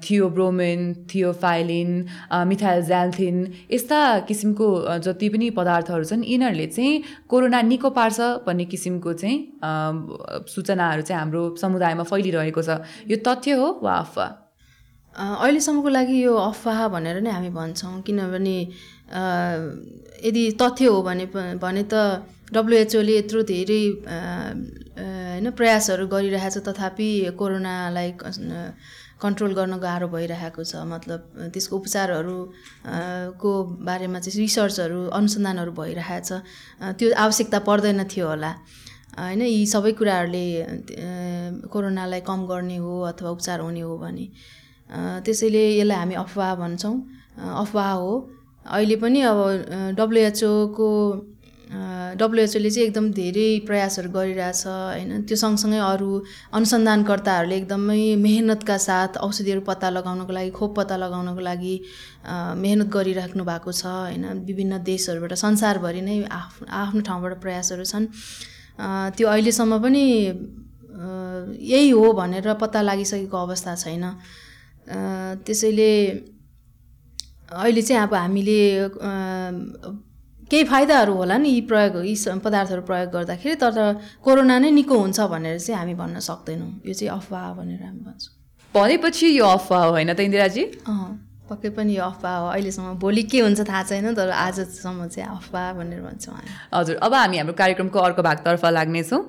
[0.08, 0.80] theobromine
[1.12, 1.92] theophylline
[2.32, 3.36] uh, methyl xanthine
[3.76, 4.00] यस्ता
[4.32, 4.68] किसिमको
[5.04, 6.96] जति पनि पदार्थहरू छन् यिनीहरूले चाहिँ
[7.28, 9.76] कोरोना निको पार्छ भन्ने किसिमको चाहिँ अ,
[10.78, 12.70] सूचनाहरू चाहिँ हाम्रो समुदायमा फैलिरहेको छ।
[13.10, 14.30] यो तथ्य हो वा अफवाह
[15.16, 18.58] अ, अहिलेसम्मको लागि यो अफवाह भनेर नै हामी भन्छौँ किनभने
[20.30, 21.26] यदि तथ्य हो भने
[21.58, 22.22] भने त
[22.54, 28.10] डब्लुएचओले यत्रो धेरै होइन प्रयासहरू गरिरहेछ तथापि कोरोनालाई
[29.18, 32.38] कन्ट्रोल गर्न गाह्रो भइरहेको छ। मतलब त्यसको उपचारहरू
[33.42, 33.50] को
[33.90, 36.30] बारेमा चाहिँ रिसर्चहरू अनुसन्धानहरू भइरहेछ।
[36.98, 38.52] त्यो आवश्यकता पर्दैन थियो होला।
[39.18, 40.46] होइन यी सबै कुराहरूले
[41.74, 44.26] कोरोनालाई कम गर्ने हो अथवा उपचार हुने हो भने
[45.26, 46.96] त्यसैले यसलाई हामी अफवाह भन्छौँ।
[47.64, 48.12] अफवाह हो।
[48.66, 49.40] अहिले पनि अब
[49.98, 50.90] डब्लुएचओको
[52.20, 56.10] डब्लुएचओले चाहिँ एकदम धेरै प्रयासहरू गरिरहेछ होइन। त्यो सँगसँगै अरू
[56.58, 61.76] अनुसन्धानकर्ताहरूले एकदमै मेहनतका साथ औषधिहरू पत्ता लगाउनको लागि खोप पत्ता लगाउनको लागि
[62.64, 68.08] मेहनत गरिराख्नु भएको छ होइन। विभिन्न देशहरूबाट संसारभरि नै आफ आफ्नो ठाउँबाट प्रयासहरू छन्।
[68.80, 70.04] त्यो अहिलेसम्म पनि
[71.72, 74.04] यही हो भनेर पत्ता लागिसकेको अवस्था छैन।
[75.46, 75.92] त्यसैले
[77.52, 78.60] अहिले चाहिँ अब हामीले
[80.52, 83.78] केही फाइदाहरू होला नि यी प्रयोग यी पदार्थहरू प्रयोग गर्दाखेरि तर
[84.24, 88.34] कोरोना नै निको हुन्छ भनेर चाहिँ हामी भन्न सक्दैनौँ। यो चाहिँ अफवाह भनेर हामी भन्छौँ।
[88.74, 90.64] भनेपछि यो अफवाह होइन त इन्दिराजी?
[90.88, 95.30] अँ। पक्कै पनि यो अफवाह हो। अहिलेसम्म भोलि के हुन्छ थाहा छैन तर आजसम्म चाहिँ
[95.30, 99.22] अफवाह भनेर भन्छौँ हामी हजुर अब हामी हाम्रो कार्यक्रमको अर्को भागतर्फ लाग्नेछौँ।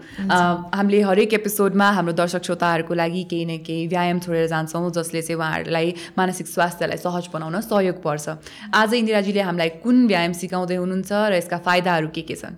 [0.75, 5.39] हामीले हरेक एपिसोडमा हाम्रो दर्शक श्रोताहरूको लागि केही न केही व्यायाम छोडेर जान्छौँ जसले चाहिँ
[5.39, 8.27] उहाँहरूलाई मानसिक स्वास्थ्यलाई सहज बनाउन सहयोग पर्छ।
[8.75, 12.57] आज इन्दिराजीले हामीलाई कुन व्यायाम सिकाउँदै हुनुहुन्छ र यसका फाइदाहरू के के छन्?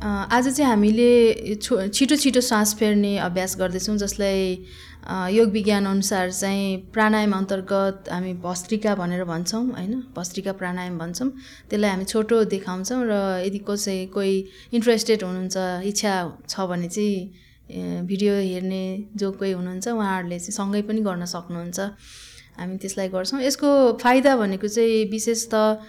[0.00, 1.08] आज चाहिँ हामीले
[1.60, 4.64] छो छिटो छिटो सास फेर्ने अभ्यास गर्दैछौँ जसलाई
[5.08, 9.92] योग विज्ञान अनुसार चाहिँ प्राणायाम अन्तर्गत हामी भस्त्रिका भनेर भन्छौँ होइन?
[10.16, 11.28] भस्त्रिका प्राणायाम भन्छौँ।
[11.70, 13.12] त्यसलाई हामी छोटो देखाउँछौँ र
[13.46, 14.34] यदि कसै कोही
[14.76, 15.56] इन्ट्रेस्टेड हुनुहुन्छ
[15.88, 16.14] इच्छा
[16.48, 18.84] छ भने चाहिँ भिडियो हेर्ने
[19.16, 21.80] जो कोही हुनुहुन्छ उहाँहरूले चाहिँ सँगै पनि गर्न सक्नुहुन्छ।
[22.58, 23.68] हामी त्यसलाई गर्छौँ। यसको
[24.02, 25.80] फाइदा भनेको चाहिँ विशेष त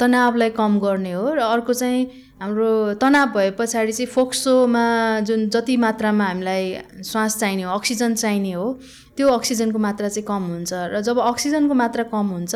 [0.00, 2.00] तनावलाई कम गर्ने हो र अर्को चाहिँ
[2.42, 2.70] हाम्रो
[3.02, 4.84] तनाव भए पछाडि चाहिँ फोक्सोमा
[5.28, 6.64] जुन जति मात्रामा हामीलाई
[7.10, 8.66] श्वास चाहिने हो अक्सिजन चाहिने हो
[9.16, 12.54] त्यो अक्सिजनको मात्रा चाहिँ कम हुन्छ र जब अक्सिजनको मात्रा कम हुन्छ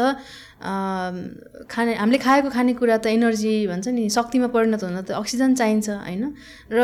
[1.71, 6.25] खाने हामीले खाएको खानेकुरा त एनर्जी भन्छ नि शक्तिमा परिणत हुन त अक्सिजन चाहिन्छ होइन?
[6.73, 6.79] र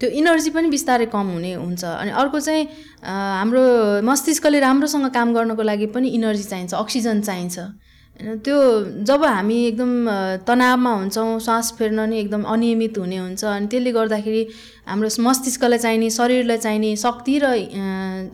[0.00, 2.64] त्यो इनर्जी पनि बिस्तारै कम हुने हुन्छ अनि अर्को चाहिँ
[3.04, 3.64] हाम्रो
[4.04, 7.56] मस्तिष्कले राम्रोसँग काम गर्नको लागि पनि इनर्जी चाहिन्छ अक्सिजन चाहिन्छ।
[8.16, 8.58] होइन त्यो
[9.04, 9.92] जब हामी एकदम
[10.48, 14.42] तनावमा हुन्छौँ सास फेर्न नि एकदम अनियमित हुने हुन्छ अनि त्यसले गर्दाखेरि
[14.88, 17.46] हाम्रो मस्तिष्कलाई चाहिने शरीरलाई चाहिने शक्ति र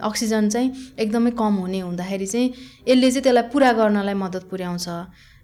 [0.00, 0.68] अक्सिजन चाहिँ
[0.98, 2.48] एकदमै कम हुने हुँदाखेरि चाहिँ
[2.88, 4.86] यसले चाहिँ त्यसलाई पुरा गर्नलाई मद्दत पुर्याउँछ।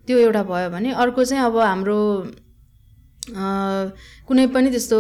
[0.09, 1.99] त्यो एउटा भयो भने अर्को चाहिँ अब हाम्रो
[3.29, 4.99] कुनै पनि त्यस्तो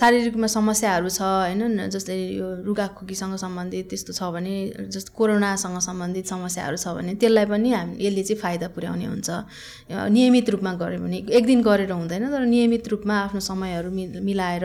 [0.00, 4.54] शारीरिकमा समस्याहरू छ होइन जस्तै यो रुगाखोकीसँग सम्बन्धित त्यस्तो छ भने
[4.94, 9.28] जस्तो कोरोनासँग सम्बन्धित समस्याहरू छ भने त्यसलाई पनि हाम यसले चाहिँ फाइदा पुर्याउने हुन्छ।
[10.16, 14.64] नियमित रूपमा गऱ्यो भने एक दिन गरेर हुँदैन तर नियमित रूपमा आफ्नो समयहरू मिल मिलाएर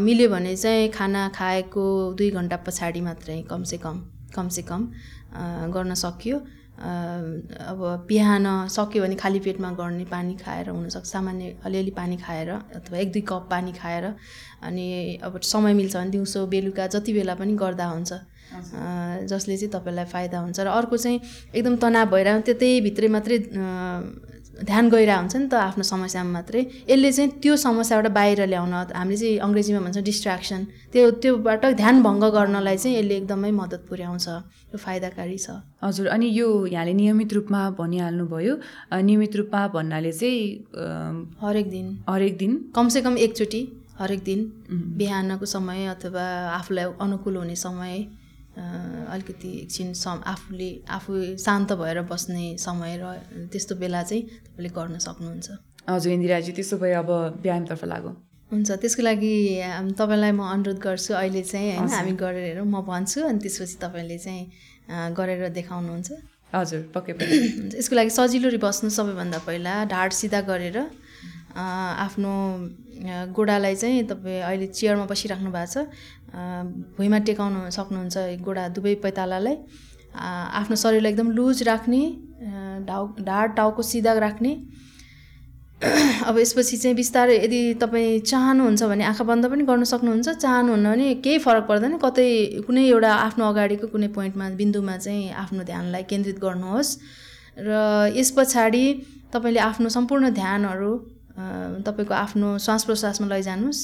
[0.00, 1.84] मिल्यो भने चाहिँ खाना खाएको
[2.18, 3.96] दुई घन्टा पछाडि मात्रै कमसे कम
[4.36, 4.80] कमसे कम
[5.36, 6.36] अ, गर्न सकियो।
[6.78, 12.98] अब बिहान सक्यो भने खाली पेटमा गर्ने पानी खाएर हुनसक्छ। सामान्य अलिअलि पानी खाएर अथवा
[12.98, 14.04] एक दुई कप पानी खाएर
[14.62, 18.12] अनि अब समय मिल्छ भने दिउँसो बेलुका जति बेला पनि गर्दा हुन्छ।
[19.28, 21.20] जसले चाहिँ तपाईँलाई फाइदा हुन्छ। र अर्को चाहिँ
[21.54, 23.38] एकदम तनाव भइरह त्यतै भित्रै मात्रै
[24.58, 29.16] ध्यान गइरहेको हुन्छ नि त आफ्नो समस्यामा मात्रै। यसले चाहिँ त्यो समस्याबाट बाहिर ल्याउन हामीले
[29.16, 30.60] चाहिँ अङ्ग्रेजीमा भन्छौँ डिस्ट्र्याक्सन
[30.92, 34.26] त्यो त्योबाट ध्यान भङ्ग गर्नलाई चाहिँ यसले एकदमै मद्दत पुर्याउँछ
[34.74, 38.54] यो फाइदाकारी छ। हजुर अनि यो यहाँले नियमित रूपमा भनिहाल्नुभयो
[39.08, 40.42] नियमित रूपमा भन्नाले चाहिँ
[41.42, 42.52] हरेक दिन। हरेक दिन?
[42.74, 43.62] कमसेकम एकचोटि
[43.98, 44.40] हरेक दिन।
[44.98, 46.24] बिहानको समय अथवा
[46.58, 47.94] आफूलाई अनुकूल हुने समय।
[48.58, 53.04] अलिकति एकछिन सम आफूले आफू शान्त भएर बस्ने समय र
[53.52, 55.48] त्यस्तो बेला चाहिँ तपाईँले गर्न सक्नुहुन्छ।
[55.88, 57.10] हजुर इन्दिराजी त्यसो भए अब
[57.42, 58.14] व्यायामतर्फ लागौँ।
[58.50, 59.34] हुन्छ त्यसको लागि
[59.98, 64.44] तपाईँलाई म अनुरोध गर्छु अहिले चाहिँ होइन हामी गरेर म भन्छु अनि त्यसपछि तपाईँले चाहिँ
[65.14, 66.08] गरेर देखाउनुहुन्छ।
[66.54, 70.78] हजुर पक्कै पनि हुन्छ यसको लागि सजिलो बस्नु सबैभन्दा पहिला ढाड सिधा गरेर
[71.56, 72.32] आफ्नो
[73.36, 75.76] गोडालाई चाहिँ तपाईँ अहिले चेयरमा बसिराख्नु भएको छ।
[76.28, 79.56] भुइँमा टेकाउनु सक्नुहुन्छ गोडा दुवै पैतालालाई।
[80.60, 82.02] आफ्नो शरीरलाई एकदम लुज राख्ने
[82.88, 84.52] ढाउ ढाड टाउको सिधा राख्ने।
[86.26, 91.14] अब यसपछि चाहिँ बिस्तारै यदि तपाईँ चाहनुहुन्छ भने आँखा बन्द पनि गर्न सक्नुहुन्छ। चाहनुहुन्न भने
[91.24, 92.28] केही फरक पर्दैन। कतै
[92.66, 96.90] कुनै एउटा आफ्नो अगाडिको कुनै पोइन्टमा बिन्दुमा चाहिँ आफ्नो ध्यानलाई केन्द्रित गर्नुहोस्।
[97.62, 97.70] र
[98.18, 98.84] यस पछाडि
[99.32, 100.92] तपाईँले आफ्नो सम्पूर्ण ध्यानहरू
[101.86, 103.80] तपाईँको आफ्नो श्वास प्रश्वासमा लैजानुहोस्।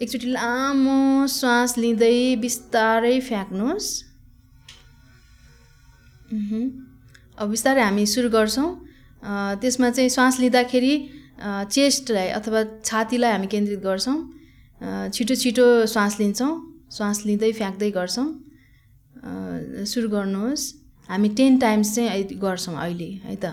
[0.00, 3.88] एकचोटि लामो श्वास लिँदै बिस्तारै फ्याँक्नुहोस्।
[7.38, 8.68] अब बिस्तारै हामी सुरु गर्छौँ।
[9.62, 10.94] त्यसमा चाहिँ श्वास लिँदाखेरि
[11.70, 14.18] चेस्टलाई अथवा छातीलाई हामी केन्द्रित गर्छौँ।
[15.14, 16.52] छिटो छिटो श्वास लिन्छौँ।
[16.90, 18.28] श्वास लिँदै फ्याँक्दै गर्छौँ।
[19.90, 20.62] सुरु गर्नुहोस्।
[21.08, 23.46] हामी टेन टाइम्स चाहिँ गर्छौँ अहिले है त।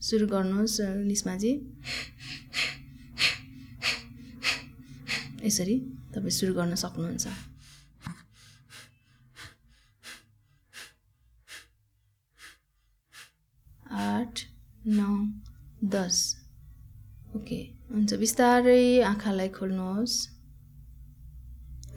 [0.00, 0.80] सुरु गर्नुहोस्
[1.10, 1.52] निस्माजी
[5.44, 5.76] यसरी
[6.14, 7.26] तपाईँ सुरु गर्न सक्नुहुन्छ।
[14.00, 14.40] आठ
[14.88, 15.12] नौ
[15.90, 16.16] दस।
[17.36, 17.60] ओके
[17.92, 20.14] हुन्छ बिस्तारै आँखालाई खोल्नुहोस्।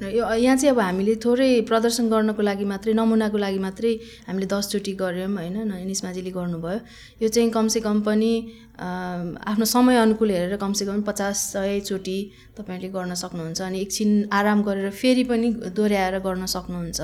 [0.10, 3.91] यो यहाँ चाहिँ अब हामीले थोरै प्रदर्शन गर्नको लागि मात्रै नमुनाको लागि मात्रै
[4.28, 5.58] हामीले दसचोटि गऱ्यौँ होइन?
[5.88, 6.80] निस्माजीले गर्नुभयो।
[7.22, 8.32] यो चाहिँ कमसेकम पनि
[8.80, 12.18] आफ्नो समय अनुकूल हेरेर कमसेकम पचास सयचोटि
[12.58, 15.47] तपाईँले गर्न सक्नुहुन्छ अनि एकछिन आराम गरेर फेरि पनि
[15.78, 17.01] दोहोऱ्याएर गर्न सक्नुहुन्छ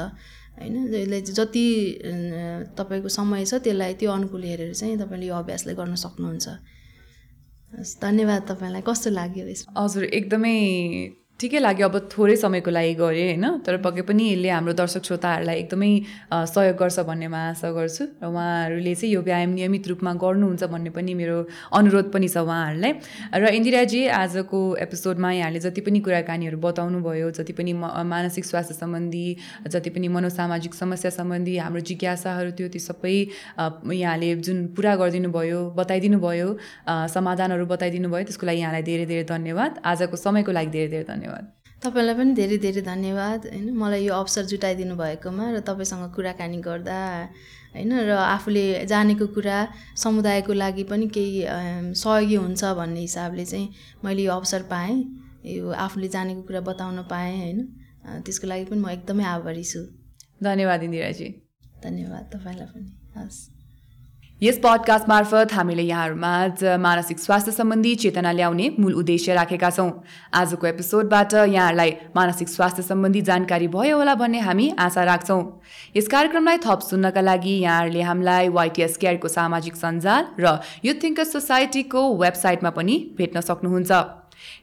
[0.59, 0.75] होइन?
[0.93, 1.65] यसलाई जति
[2.77, 6.47] तपाईँको समय छ त्यसलाई त्यो अनुकूल हेरेर चाहिँ तपाईँले यो अभ्यासलाई गर्न सक्नुहुन्छ।
[8.01, 9.45] धन्यवाद तपाईँलाई। कस्तो लाग्यो
[9.77, 10.57] हजुर एकदमै
[11.39, 13.45] ठिकै लाग्यो। अब थोरै समयको लागि गरेँ होइन?
[13.63, 15.91] तर पक्कै पनि यसले हाम्रो दर्शक श्रोताहरूलाई एकदमै
[16.51, 20.91] सहयोग गर्छ भन्ने म आशा गर्छु। र उहाँहरूले चाहिँ यो व्यायाम नियमित रूपमा गर्नुहुन्छ भन्ने
[20.91, 21.37] पनि मेरो
[21.79, 22.91] अनुरोध पनि छ उहाँहरूलाई।
[23.39, 29.27] र इन्दिराजी आजको एपिसोडमा यहाँले जति पनि कुराकानीहरू बताउनु भयो जति पनि मानसिक स्वास्थ्य सम्बन्धी
[29.71, 33.15] जति पनि मनोसामाजिक समस्या सम्बन्धी हाम्रो जिज्ञासाहरू थियो त्यो सबै
[33.95, 36.47] यहाँले जुन पुरा गरिदिनु भयो बताइदिनु भयो
[37.15, 41.27] समाधानहरू बताइदिनु भयो त्यसको लागि यहाँलाई धेरै धेरै धन्यवाद। आजको समयको लागि धेरै धेरै धन्यवाद।
[41.29, 41.45] धन्यवाद।
[41.83, 43.67] तपाईँलाई पनि धेरै धेरै धन्यवाद होइन?
[43.71, 46.99] मलाई यो अवसर जुटाइदिनु भएकोमा र तपाईँसँग कुराकानी गर्दा
[47.75, 47.91] होइन?
[48.03, 49.57] र आफूले जानेको कुरा
[49.95, 51.45] समुदायको लागि पनि केही
[51.95, 53.67] सहयोगी हुन्छ भन्ने हिसाबले चाहिँ
[54.03, 54.97] मैले यो अवसर पाएँ
[55.45, 57.59] यो आफूले जानेको कुरा बताउन पाएँ होइन?
[58.25, 59.79] त्यसको लागि पनि म एकदमै आभारी छु।
[60.43, 61.29] धन्यवाद इन्दिराजी।
[61.83, 63.58] धन्यवाद तपाईँलाई पनि। हस्।
[64.41, 69.91] यस पडकास्ट मार्फत हामीले यहाँहरूमा मानसिक स्वास्थ्य सम्बन्धी चेतना ल्याउने मूल उद्देश्य राखेका छौँ।
[70.33, 75.43] आजको एपिसोडबाट यहाँहरूलाई मानसिक स्वास्थ्य सम्बन्धी जानकारी भयो होला भन्ने हामी आशा राख्छौँ।
[75.97, 82.07] यस कार्यक्रमलाई थप सुन्नका लागि यहाँहरूले हामीलाई वाइटिएस केयरको सामाजिक सञ्जाल र युथ थिङ्कर्स सोसाइटीको
[82.17, 83.91] वेबसाइटमा पनि भेट्न सक्नुहुन्छ।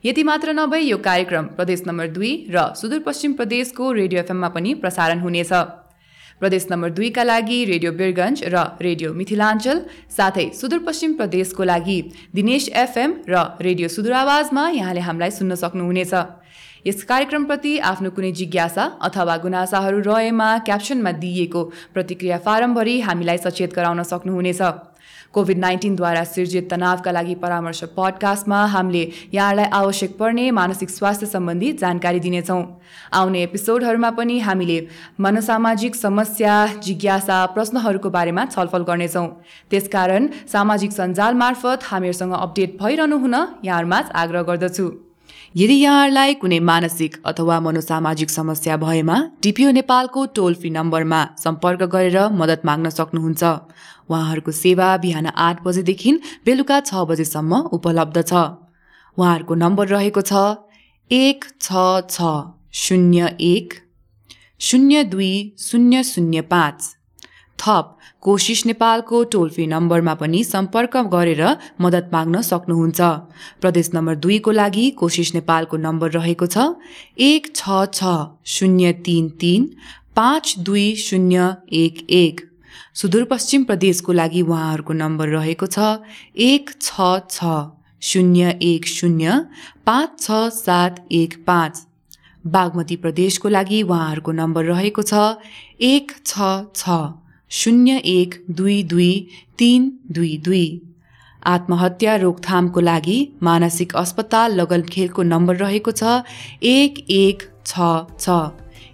[0.05, 5.21] यति मात्र नभई यो कार्यक्रम प्रदेश नम्बर दुई र सुदूरपश्चिम प्रदेशको रेडियो एफएममा पनि प्रसारण
[5.21, 5.53] हुनेछ।
[6.41, 9.79] प्रदेश नम्बर दुईका लागि रेडियो बिरगन्ज र रेडियो मिथिलाञ्चल
[10.17, 11.99] साथै सुदूरपश्चिम प्रदेशको लागि
[12.35, 16.13] दिनेश एफएम र रेडियो सुदूरावाजमा यहाँले हामीलाई सुन्न सक्नुहुनेछ।
[16.87, 21.63] यस कार्यक्रमप्रति आफ्नो कुनै जिज्ञासा अथवा गुनासाहरू रहेमा क्याप्सनमा दिइएको
[21.95, 24.63] प्रतिक्रिया फारमभरि हामीलाई सचेत गराउन सक्नुहुनेछ।
[25.37, 29.03] कोभिड नाइन्टिनद्वारा सिर्जित तनावका लागि परामर्श पडकास्टमा हामीले
[29.35, 32.63] यहाँलाई आवश्यक पर्ने मानसिक स्वास्थ्य सम्बन्धी जानकारी दिनेछौँ।
[33.13, 34.79] आउने एपिसोडहरूमा पनि हामीले
[35.21, 39.29] मनोसामाजिक समस्या जिज्ञासा प्रश्नहरूको बारेमा छलफल गर्नेछौँ।
[39.71, 43.35] त्यसकारण सामाजिक सञ्जाल मार्फत हामीहरूसँग अपडेट भइरहनु हुन
[43.65, 44.89] यहाँहरूमा आग्रह गर्दछु।
[45.57, 52.19] यदि यहाँहरूलाई कुनै मानसिक अथवा मनोसामाजिक समस्या भएमा डिपिओ नेपालको टोल फ्री नम्बरमा सम्पर्क गरेर
[52.41, 53.43] मद्दत माग्न सक्नुहुन्छ।
[54.09, 56.13] उहाँहरूको सेवा बिहान आठ बजेदेखि
[56.47, 58.33] बेलुका छ बजेसम्म उपलब्ध छ।
[59.19, 60.45] उहाँहरूको नम्बर रहेको छ
[61.11, 62.37] एक छ छ
[62.77, 63.75] शून्य एक
[64.61, 66.95] शून्य दुई शून्य शून्य पाँच।
[67.59, 67.93] थप
[68.23, 71.43] कोसिस नेपालको टोल फ्री नम्बरमा पनि सम्पर्क गरेर
[71.81, 73.01] मद्दत माग्न सक्नुहुन्छ।
[73.61, 76.67] प्रदेश नम्बर दुईको लागि कोसिस नेपालको नम्बर रहेको छ
[77.21, 79.69] एक छ छ शून्य तिन तिन
[80.17, 82.41] पाँच दुई शून्य एक एक।
[82.97, 85.89] सुदूरपश्चिम प्रदेशको लागि उहाँहरूको नम्बर रहेको छ
[86.45, 87.49] एक छ छ
[88.03, 89.35] शून्य एक शून्य
[89.87, 91.83] पाँच छ सात एक पाँच।
[92.45, 95.27] बागमती प्रदेशको लागि उहाँहरूको नम्बर रहेको छ
[95.91, 96.99] एक छ छ
[97.51, 99.13] शून्य एक दुई दुई
[99.59, 100.67] तिन दुई दुई।
[101.47, 106.21] आत्महत्या रोकथामको लागि मानसिक अस्पताल लगनखेलको नम्बर रहेको छ
[106.73, 108.43] एक एक छ छ।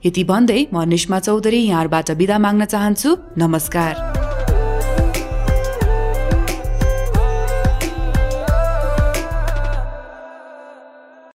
[0.05, 4.22] यति भन्दै म निष्मा चौधरी यहाँबाट बिदा माग्न चाहन्छु। नमस्कार।